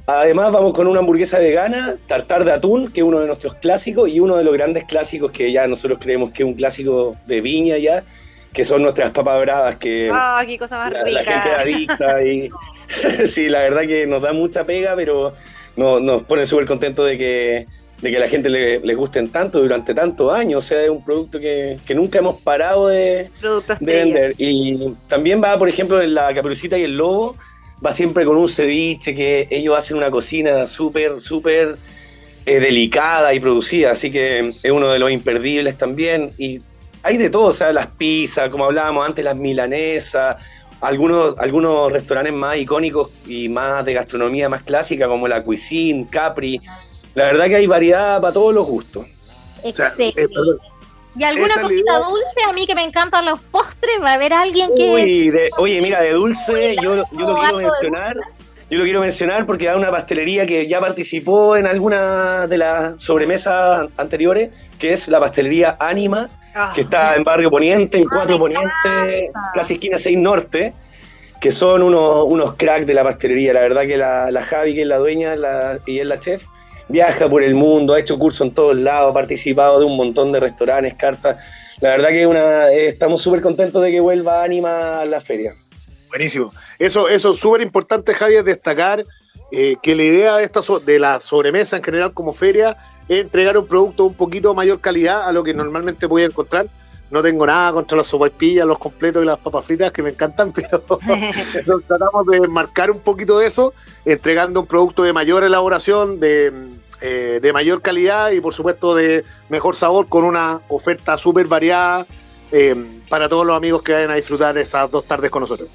Además 0.08 0.52
vamos 0.52 0.74
con 0.74 0.88
una 0.88 1.00
hamburguesa 1.00 1.40
vegana, 1.40 1.96
tartar 2.08 2.44
de 2.44 2.52
atún, 2.52 2.92
que 2.92 3.02
es 3.02 3.06
uno 3.06 3.20
de 3.20 3.28
nuestros 3.28 3.54
clásicos, 3.56 4.10
y 4.10 4.20
uno 4.20 4.36
de 4.38 4.44
los 4.44 4.54
grandes 4.54 4.84
clásicos 4.86 5.32
que 5.32 5.52
ya 5.52 5.68
nosotros 5.68 6.00
creemos 6.02 6.32
que 6.32 6.44
es 6.44 6.48
un 6.48 6.56
clásico 6.56 7.16
de 7.28 7.40
viña 7.42 7.78
ya, 7.78 8.04
que 8.52 8.66
son 8.66 8.82
nuestras 8.82 9.12
papas 9.12 9.40
bravas, 9.42 9.76
que 9.78 10.10
Ah, 10.12 10.44
qué 10.46 10.58
cosa 10.58 10.78
más 10.80 10.92
la, 10.92 11.04
la 11.04 11.24
gente 11.24 11.24
rica. 11.24 11.60
adicta 11.60 12.24
y 12.24 12.50
sí, 13.26 13.48
la 13.48 13.62
verdad 13.62 13.82
que 13.84 14.06
nos 14.08 14.22
da 14.22 14.34
mucha 14.34 14.66
pega, 14.66 14.96
pero 14.96 15.34
no- 15.78 16.00
nos 16.02 16.24
pone 16.24 16.46
súper 16.46 16.66
contentos 16.66 17.06
de 17.08 17.18
que, 17.18 17.66
de 18.02 18.12
que 18.12 18.20
la 18.20 18.28
gente 18.28 18.50
le, 18.50 18.80
le 18.82 18.94
gusten 18.96 19.30
tanto 19.30 19.62
durante 19.62 19.94
tantos 19.94 20.34
años. 20.34 20.66
O 20.66 20.68
sea, 20.68 20.82
es 20.84 20.90
un 20.90 21.06
producto 21.06 21.40
que, 21.40 21.78
que 21.86 21.96
nunca 21.96 22.20
hemos 22.20 22.42
parado 22.42 22.88
de, 22.90 23.30
de 23.80 23.94
vender. 23.94 24.34
Y 24.38 24.92
también 25.08 25.42
va, 25.42 25.58
por 25.58 25.70
ejemplo, 25.70 26.02
en 26.02 26.14
la 26.14 26.34
Caperucita 26.34 26.78
y 26.78 26.84
el 26.84 26.98
Lobo, 26.98 27.38
va 27.86 27.92
siempre 27.92 28.26
con 28.26 28.38
un 28.38 28.48
ceviche 28.48 29.16
que 29.16 29.48
ellos 29.50 29.78
hacen 29.78 29.98
una 29.98 30.12
cocina 30.12 30.68
súper, 30.68 31.20
súper 31.20 31.78
eh, 32.46 32.60
delicada 32.60 33.34
y 33.34 33.40
producida, 33.40 33.92
así 33.92 34.12
que 34.12 34.54
es 34.62 34.72
uno 34.72 34.88
de 34.90 35.00
los 35.00 35.12
imperdibles 35.12 35.78
también. 35.78 36.32
Y 36.38 36.60
hay 37.04 37.18
de 37.18 37.30
todo, 37.30 37.46
o 37.46 37.54
sea, 37.54 37.74
las 37.74 37.88
pizzas, 37.88 38.50
como 38.50 38.66
hablábamos 38.66 39.08
antes, 39.08 39.26
las 39.26 39.36
milanesas, 39.36 40.38
algunos, 40.82 41.38
algunos 41.40 41.92
restaurantes 41.92 42.34
más 42.34 42.58
icónicos 42.58 43.12
y 43.26 43.50
más 43.50 43.86
de 43.86 43.94
gastronomía 43.94 44.50
más 44.50 44.64
clásica, 44.64 45.08
como 45.08 45.28
la 45.28 45.44
Cuisine, 45.44 46.08
Capri. 46.10 46.62
La 47.16 47.26
verdad 47.26 47.46
que 47.48 47.56
hay 47.56 47.68
variedad 47.68 48.22
para 48.22 48.34
todos 48.34 48.54
los 48.54 48.66
gustos. 48.66 49.06
Excelente. 49.64 50.24
eh, 50.24 50.28
y 51.18 51.24
alguna 51.24 51.48
esa 51.48 51.62
cosita 51.62 51.82
idea. 51.82 52.00
dulce, 52.10 52.50
a 52.50 52.54
mí 52.54 52.66
que 52.68 52.76
me 52.76 52.84
encantan 52.84 53.26
los 53.26 53.40
postres, 53.40 54.02
va 54.02 54.12
a 54.12 54.14
haber 54.14 54.34
alguien 54.34 54.70
que... 54.76 54.90
Uy, 54.92 55.30
de- 55.30 55.50
oye, 55.58 55.82
mira, 55.82 56.02
de 56.02 56.12
dulce, 56.12 56.76
yo, 56.82 56.96
yo 56.96 57.04
lo 57.28 57.36
quiero 57.40 57.58
mencionar. 57.58 58.16
Yo 58.70 58.78
lo 58.78 58.86
quiero 58.86 59.02
mencionar 59.02 59.46
porque 59.46 59.68
hay 59.68 59.76
una 59.78 59.92
pastelería 59.92 60.46
que 60.46 60.66
ya 60.66 60.80
participó 60.80 61.58
en 61.58 61.68
alguna 61.68 62.48
de 62.48 62.58
las 62.58 63.04
sobremesas 63.04 63.90
anteriores, 63.98 64.50
que 64.80 64.94
es 64.94 65.10
la 65.10 65.20
pastelería 65.20 65.76
Anima, 65.80 66.30
Ah, 66.54 66.72
que 66.76 66.82
está 66.82 67.16
en 67.16 67.24
Barrio 67.24 67.50
Poniente, 67.50 67.98
en 67.98 68.04
Cuatro 68.04 68.36
me 68.38 68.40
Poniente, 68.40 69.32
casi 69.54 69.76
esquina 69.76 69.98
6 69.98 70.18
Norte, 70.18 70.74
que 71.40 71.50
son 71.50 71.82
unos, 71.82 72.26
unos 72.28 72.56
cracks 72.56 72.86
de 72.86 72.94
la 72.94 73.04
pastelería. 73.06 73.54
La 73.54 73.62
verdad 73.62 73.84
que 73.84 73.96
la, 73.98 74.30
la 74.32 74.42
Javi, 74.44 74.74
que 74.76 74.82
es 74.82 74.88
la 74.88 74.98
dueña 74.98 75.36
la- 75.38 75.80
y 75.86 76.00
es 76.00 76.06
la 76.06 76.20
chef, 76.20 76.44
viaja 76.88 77.30
por 77.30 77.44
el 77.44 77.56
mundo, 77.56 77.94
ha 77.94 78.00
hecho 78.00 78.18
curso 78.18 78.44
en 78.44 78.54
todos 78.54 78.76
lados, 78.78 79.12
ha 79.12 79.14
participado 79.14 79.80
de 79.80 79.86
un 79.86 79.98
montón 79.98 80.32
de 80.32 80.40
restaurantes, 80.40 80.94
cartas. 80.96 81.44
La 81.80 81.90
verdad 81.90 82.10
que 82.10 82.28
una, 82.28 82.70
eh, 82.70 82.88
estamos 82.88 83.22
súper 83.22 83.42
contentos 83.42 83.82
de 83.82 83.92
que 83.92 84.00
vuelva 84.00 84.44
Anima 84.44 85.02
a 85.02 85.06
la 85.06 85.20
feria. 85.20 85.54
Buenísimo. 86.10 86.54
Eso 86.78 87.08
es 87.08 87.22
súper 87.22 87.62
importante, 87.62 88.14
Javier, 88.14 88.44
destacar 88.44 89.04
eh, 89.52 89.76
que 89.82 89.96
la 89.96 90.04
idea 90.04 90.38
de, 90.38 90.44
esta 90.44 90.62
de 90.86 91.00
la 91.00 91.20
sobremesa 91.20 91.76
en 91.76 91.84
general 91.84 92.14
como 92.14 92.34
feria 92.34 92.78
es 93.10 93.20
entregar 93.20 93.58
un 93.58 93.68
producto 93.68 94.06
un 94.06 94.14
poquito 94.14 94.54
mayor 94.54 94.80
calidad 94.80 95.28
a 95.28 95.32
lo 95.32 95.44
que 95.44 95.54
normalmente 95.54 96.06
voy 96.06 96.24
a 96.24 96.26
encontrar. 96.26 96.68
No 97.12 97.22
tengo 97.22 97.46
nada 97.46 97.74
contra 97.74 97.98
las 97.98 98.08
sopaipillas, 98.08 98.66
los 98.66 98.80
completos 98.80 99.22
y 99.22 99.26
las 99.26 99.38
papas 99.38 99.66
fritas 99.66 99.92
que 99.92 100.02
me 100.02 100.12
encantan, 100.12 100.52
pero 100.54 100.82
nos 101.68 101.84
tratamos 101.84 102.26
de 102.28 102.48
marcar 102.48 102.90
un 102.90 103.00
poquito 103.00 103.38
de 103.38 103.48
eso, 103.48 103.74
entregando 104.06 104.62
un 104.62 104.66
producto 104.66 105.04
de 105.04 105.12
mayor 105.12 105.44
elaboración, 105.44 106.20
de, 106.22 106.54
eh, 107.02 107.40
de 107.42 107.54
mayor 107.54 107.82
calidad 107.82 108.32
y 108.32 108.40
por 108.40 108.54
supuesto 108.54 108.96
de 108.96 109.26
mejor 109.50 109.76
sabor 109.76 110.08
con 110.08 110.24
una 110.24 110.62
oferta 110.70 111.18
súper 111.18 111.48
variada 111.48 112.08
eh, 112.52 112.76
para 113.10 113.28
todos 113.28 113.46
los 113.46 113.58
amigos 113.58 113.82
que 113.82 113.94
vayan 113.94 114.12
a 114.12 114.16
disfrutar 114.16 114.58
esas 114.58 114.90
dos 114.90 115.06
tardes 115.06 115.30
con 115.30 115.42
nosotros. 115.42 115.68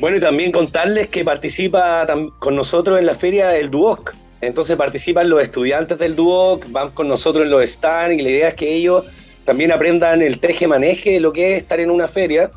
Bueno, 0.00 0.16
y 0.16 0.20
también 0.20 0.52
contarles 0.52 1.08
que 1.08 1.24
participa 1.24 2.06
con 2.38 2.56
nosotros 2.56 2.98
en 2.98 3.06
la 3.06 3.14
feria 3.14 3.56
el 3.56 3.70
Duoc. 3.70 4.14
Entonces 4.40 4.76
participan 4.76 5.28
los 5.28 5.42
estudiantes 5.42 5.98
del 5.98 6.14
Duoc, 6.16 6.66
van 6.70 6.90
con 6.90 7.08
nosotros 7.08 7.44
en 7.44 7.50
los 7.50 7.64
stands 7.68 8.18
y 8.18 8.22
la 8.22 8.30
idea 8.30 8.48
es 8.48 8.54
que 8.54 8.74
ellos 8.74 9.04
también 9.44 9.72
aprendan 9.72 10.22
el 10.22 10.38
teje-maneje 10.38 11.12
de 11.12 11.20
lo 11.20 11.32
que 11.32 11.52
es 11.52 11.62
estar 11.62 11.80
en 11.80 11.90
una 11.90 12.08
feria, 12.08 12.50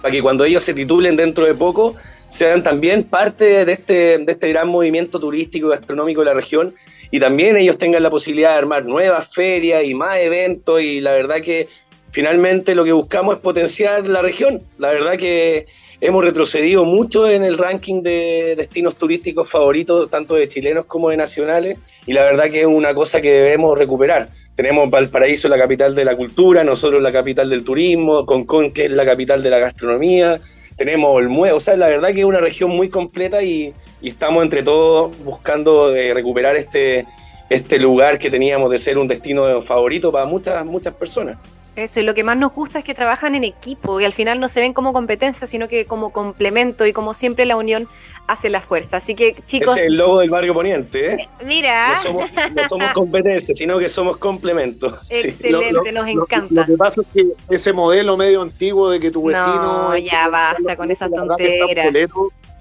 para 0.00 0.12
que 0.12 0.22
cuando 0.22 0.44
ellos 0.44 0.62
se 0.62 0.74
titulen 0.74 1.16
dentro 1.16 1.44
de 1.44 1.54
poco 1.54 1.96
sean 2.28 2.62
también 2.62 3.04
parte 3.04 3.64
de 3.64 3.72
este, 3.72 4.18
de 4.18 4.32
este 4.32 4.48
gran 4.50 4.68
movimiento 4.68 5.18
turístico 5.18 5.66
y 5.66 5.70
gastronómico 5.70 6.20
de 6.20 6.26
la 6.26 6.34
región 6.34 6.72
y 7.10 7.18
también 7.18 7.56
ellos 7.56 7.76
tengan 7.76 8.02
la 8.02 8.10
posibilidad 8.10 8.50
de 8.50 8.58
armar 8.58 8.84
nuevas 8.84 9.28
ferias 9.34 9.84
y 9.84 9.94
más 9.94 10.18
eventos 10.18 10.80
y 10.80 11.00
la 11.00 11.10
verdad 11.12 11.42
que 11.42 11.68
finalmente 12.12 12.76
lo 12.76 12.84
que 12.84 12.92
buscamos 12.92 13.36
es 13.36 13.42
potenciar 13.42 14.08
la 14.08 14.22
región. 14.22 14.60
La 14.78 14.90
verdad 14.90 15.16
que 15.16 15.66
hemos 16.00 16.24
retrocedido 16.24 16.84
mucho 16.84 17.28
en 17.28 17.44
el 17.44 17.58
ranking 17.58 18.02
de 18.02 18.54
destinos 18.56 18.96
turísticos 18.96 19.48
favoritos, 19.48 20.08
tanto 20.10 20.34
de 20.34 20.48
chilenos 20.48 20.86
como 20.86 21.10
de 21.10 21.16
nacionales, 21.16 21.78
y 22.06 22.12
la 22.12 22.24
verdad 22.24 22.50
que 22.50 22.60
es 22.60 22.66
una 22.66 22.94
cosa 22.94 23.20
que 23.20 23.30
debemos 23.30 23.78
recuperar. 23.78 24.30
Tenemos 24.54 24.88
Valparaíso, 24.90 25.48
la 25.48 25.58
capital 25.58 25.94
de 25.94 26.04
la 26.04 26.16
cultura, 26.16 26.64
nosotros 26.64 27.02
la 27.02 27.12
capital 27.12 27.50
del 27.50 27.64
turismo, 27.64 28.24
Concón, 28.24 28.72
que 28.72 28.86
es 28.86 28.90
la 28.90 29.04
capital 29.04 29.42
de 29.42 29.50
la 29.50 29.58
gastronomía, 29.58 30.40
tenemos 30.76 31.14
Olmué, 31.14 31.52
o 31.52 31.60
sea, 31.60 31.76
la 31.76 31.88
verdad 31.88 32.14
que 32.14 32.20
es 32.20 32.24
una 32.24 32.40
región 32.40 32.70
muy 32.70 32.88
completa 32.88 33.42
y, 33.42 33.74
y 34.00 34.08
estamos 34.08 34.42
entre 34.42 34.62
todos 34.62 35.12
buscando 35.24 35.94
eh, 35.94 36.14
recuperar 36.14 36.56
este, 36.56 37.04
este 37.50 37.78
lugar 37.78 38.18
que 38.18 38.30
teníamos 38.30 38.70
de 38.70 38.78
ser 38.78 38.96
un 38.96 39.06
destino 39.06 39.60
favorito 39.60 40.10
para 40.10 40.24
muchas, 40.24 40.64
muchas 40.64 40.96
personas. 40.96 41.36
Eso, 41.84 42.00
y 42.00 42.02
lo 42.02 42.14
que 42.14 42.24
más 42.24 42.36
nos 42.36 42.52
gusta 42.54 42.78
es 42.78 42.84
que 42.84 42.94
trabajan 42.94 43.34
en 43.34 43.44
equipo 43.44 44.00
y 44.00 44.04
al 44.04 44.12
final 44.12 44.38
no 44.40 44.48
se 44.48 44.60
ven 44.60 44.72
como 44.72 44.92
competencia, 44.92 45.46
sino 45.46 45.66
que 45.68 45.84
como 45.86 46.12
complemento 46.12 46.86
y 46.86 46.92
como 46.92 47.14
siempre 47.14 47.44
la 47.46 47.56
unión 47.56 47.88
hace 48.26 48.48
la 48.50 48.60
fuerza. 48.60 48.98
Así 48.98 49.14
que 49.14 49.34
chicos, 49.46 49.76
es 49.76 49.84
el 49.86 49.96
logo 49.96 50.20
del 50.20 50.30
barrio 50.30 50.54
Poniente, 50.54 51.14
¿eh? 51.14 51.28
mira, 51.44 51.94
No 51.96 52.02
somos, 52.02 52.30
no 52.32 52.68
somos 52.68 52.90
competencia, 52.94 53.54
sino 53.54 53.78
que 53.78 53.88
somos 53.88 54.16
complementos. 54.18 54.94
Sí. 55.08 55.16
excelente, 55.28 55.72
Lo- 55.72 55.84
lo- 55.84 55.92
nos 55.92 56.14
lo- 56.14 56.22
encanta. 56.22 56.54
Lo, 56.54 56.66
que 56.66 56.76
pasa 56.76 57.00
es 57.00 57.06
que 57.12 57.28
ese 57.54 57.72
modelo 57.72 58.16
medio 58.16 58.42
antiguo 58.42 58.90
de 58.90 59.00
que 59.00 59.10
tu 59.10 59.24
vecino. 59.24 59.88
No, 59.90 59.96
ya 59.96 60.28
basta 60.28 60.76
con 60.76 60.90
esas 60.90 61.10
tonteras. 61.10 61.92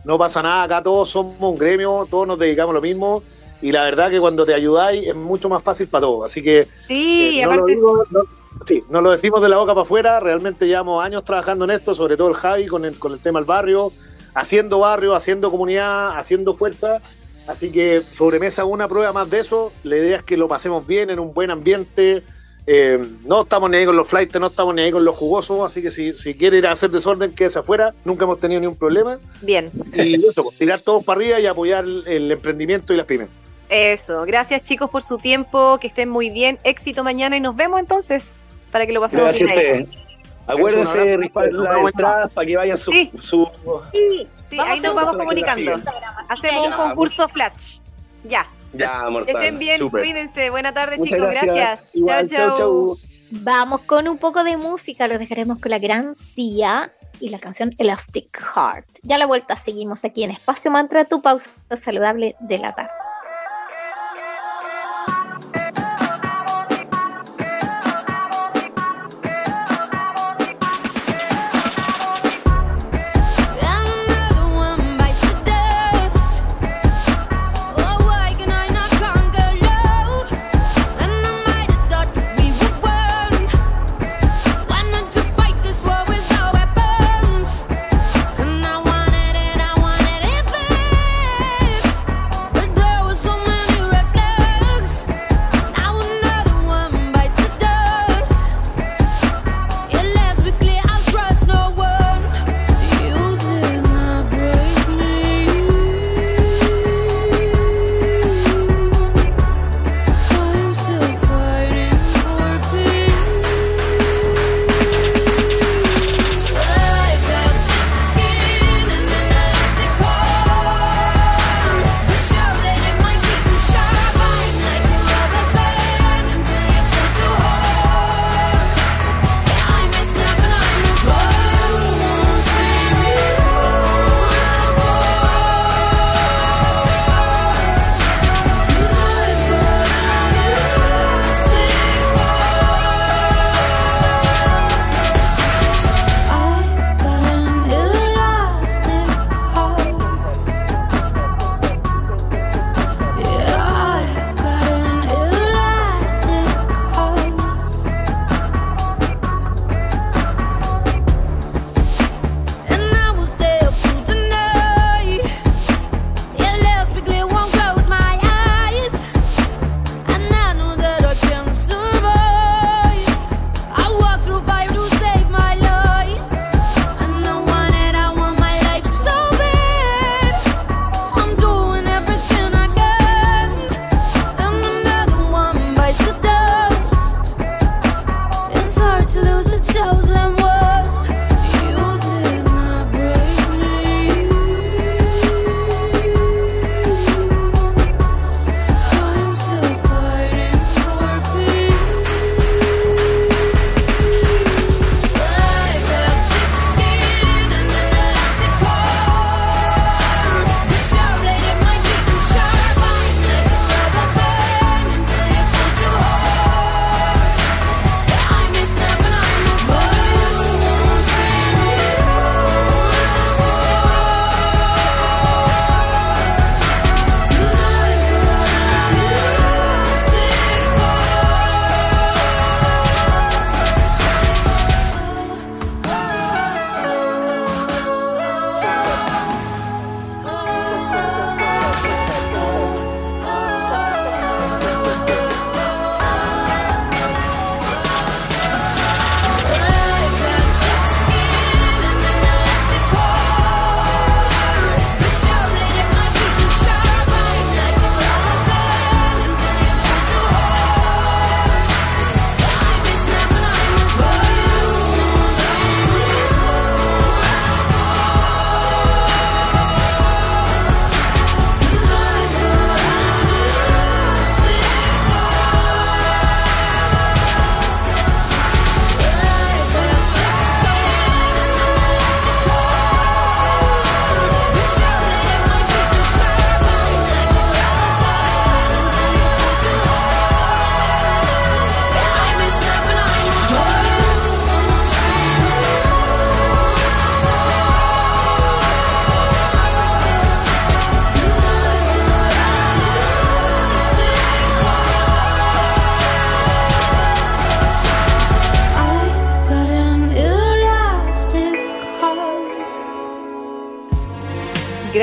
No 0.06 0.18
pasa 0.18 0.42
nada, 0.42 0.64
acá 0.64 0.82
todos 0.82 1.10
somos 1.10 1.36
un 1.40 1.58
gremio, 1.58 2.08
todos 2.10 2.26
nos 2.26 2.40
dedicamos 2.40 2.72
a 2.72 2.76
lo 2.76 2.82
mismo. 2.82 3.22
Y 3.62 3.74
la 3.74 3.84
verdad 3.84 4.10
que 4.10 4.22
cuando 4.22 4.46
te 4.46 4.54
ayudáis 4.54 5.06
es 5.06 5.14
mucho 5.16 5.50
más 5.50 5.62
fácil 5.62 5.88
para 5.90 6.04
todos. 6.04 6.26
Así 6.32 6.42
que 6.42 6.68
Sí, 6.82 7.42
eh, 7.42 7.44
no, 7.46 7.48
lo 7.50 7.54
aparte 7.62 7.76
digo- 7.76 8.04
no- 8.10 8.39
sí, 8.70 8.84
no 8.90 9.02
lo 9.02 9.10
decimos 9.10 9.42
de 9.42 9.50
la 9.50 9.58
boca 9.58 9.74
para 9.74 9.82
afuera. 9.82 10.20
Realmente 10.20 10.68
llevamos 10.68 11.04
años 11.04 11.24
trabajando 11.24 11.66
en 11.66 11.72
esto, 11.72 11.96
sobre 11.96 12.16
todo 12.16 12.30
el 12.30 12.36
Javi 12.36 12.68
con 12.68 12.86
el, 12.86 13.00
con 13.00 13.12
el 13.14 13.20
tema 13.20 13.40
del 13.40 13.48
barrio, 13.48 13.92
haciendo 14.36 14.80
barrio, 14.80 15.16
haciendo 15.16 15.50
comunidad, 15.50 16.16
haciendo 16.16 16.54
fuerza. 16.54 17.02
Así 17.48 17.72
que 17.72 18.04
sobremesa 18.12 18.66
una 18.66 18.88
prueba 18.88 19.12
más 19.12 19.28
de 19.28 19.40
eso. 19.40 19.74
La 19.82 19.98
idea 19.98 20.18
es 20.18 20.24
que 20.24 20.38
lo 20.38 20.48
pasemos 20.48 20.86
bien 20.86 21.10
en 21.10 21.18
un 21.18 21.34
buen 21.34 21.50
ambiente. 21.50 22.22
Eh, 22.68 23.04
no 23.26 23.42
estamos 23.42 23.72
ni 23.72 23.78
ahí 23.78 23.86
con 23.88 23.96
los 23.96 24.08
flights, 24.08 24.40
no 24.40 24.48
estamos 24.48 24.76
ni 24.76 24.84
ahí 24.84 24.92
con 24.92 25.04
los 25.04 25.16
jugosos. 25.16 25.66
Así 25.66 25.82
que 25.82 25.90
si, 25.90 26.16
si 26.16 26.36
quiere 26.36 26.60
ir 26.60 26.68
a 26.68 26.72
hacer 26.74 26.92
desorden, 26.92 27.34
quédese 27.34 27.58
afuera. 27.58 27.96
Nunca 28.06 28.26
hemos 28.26 28.38
tenido 28.38 28.62
ni 28.62 28.68
un 28.68 28.76
problema. 28.76 29.18
bien. 29.42 29.72
Y 29.96 30.24
eso, 30.30 30.44
pues, 30.44 30.60
tirar 30.60 30.82
todos 30.82 31.04
para 31.04 31.18
arriba 31.20 31.40
y 31.40 31.48
apoyar 31.48 31.86
el, 31.86 32.04
el 32.06 32.32
emprendimiento 32.32 32.94
y 32.94 32.98
las 32.98 33.08
pymes. 33.08 33.30
Eso, 33.68 34.26
gracias 34.28 34.64
chicos 34.64 34.92
por 34.92 35.02
su 35.02 35.18
tiempo, 35.18 35.80
que 35.80 35.88
estén 35.88 36.10
muy 36.10 36.30
bien, 36.30 36.60
éxito 36.64 37.04
mañana 37.04 37.38
y 37.38 37.40
nos 37.40 37.56
vemos 37.56 37.80
entonces 37.80 38.42
para 38.72 38.86
que 38.86 38.94
lo 38.94 39.02
pasemos 39.02 39.38
bien. 39.40 39.58
Ahí. 39.58 39.90
Acuérdense 40.48 41.18
rifar 41.18 41.52
las 41.52 41.86
entradas 41.86 42.34
para 42.34 42.48
que 42.48 42.58
vayan 42.58 42.78
su. 42.78 42.92
Sí, 42.92 43.12
sí, 43.22 44.28
sí 44.46 44.60
ahí 44.60 44.80
nos 44.80 44.96
vamos 44.96 45.18
comunicando. 45.18 45.80
Hacemos 46.28 46.68
un 46.68 46.74
concurso 46.74 47.30
flash. 47.30 47.78
Ya. 48.24 48.48
Ya, 48.74 49.10
mortal. 49.10 49.36
Estén 49.36 49.60
bien, 49.60 49.78
Super. 49.78 50.04
cuídense. 50.04 50.50
Buena 50.50 50.74
tarde, 50.74 51.00
chicos. 51.00 51.20
Gracias. 51.20 51.90
gracias. 51.94 52.32
chau. 52.32 52.58
chao. 52.58 52.98
Vamos 53.32 53.82
con 53.82 54.08
un 54.08 54.18
poco 54.18 54.44
de 54.44 54.58
música. 54.58 55.08
Los 55.08 55.20
dejaremos 55.20 55.60
con 55.60 55.70
la 55.70 55.80
gran 55.80 56.16
Cia 56.16 56.92
y 57.20 57.30
la 57.30 57.38
canción 57.38 57.76
Elastic 57.78 58.40
Heart. 58.40 58.88
Ya 59.04 59.18
la 59.18 59.28
vuelta 59.28 59.56
seguimos 59.56 60.04
aquí 60.04 60.24
en 60.24 60.32
Espacio 60.32 60.72
Mantra, 60.72 61.06
tu 61.06 61.22
pausa 61.22 61.50
saludable 61.80 62.36
de 62.40 62.58
la 62.58 62.74
tarde. 62.74 62.90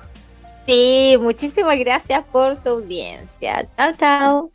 Sí, 0.65 1.17
muchísimas 1.19 1.77
gracias 1.77 2.23
por 2.31 2.55
su 2.55 2.69
audiencia. 2.69 3.67
Chao, 3.77 3.93
chao. 3.99 4.49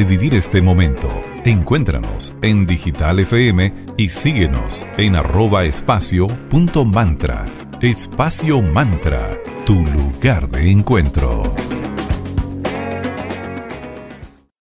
revivir 0.04 0.36
este 0.36 0.62
momento. 0.62 1.10
Encuéntranos 1.46 2.34
en 2.42 2.66
Digital 2.66 3.20
FM 3.20 3.74
y 3.96 4.10
síguenos 4.10 4.86
en 4.98 5.16
arroba 5.16 5.64
espacio 5.64 6.28
punto 6.50 6.84
mantra. 6.84 7.46
Espacio 7.80 8.62
Mantra, 8.62 9.38
tu 9.66 9.76
lugar 9.76 10.50
de 10.50 10.72
encuentro. 10.72 11.33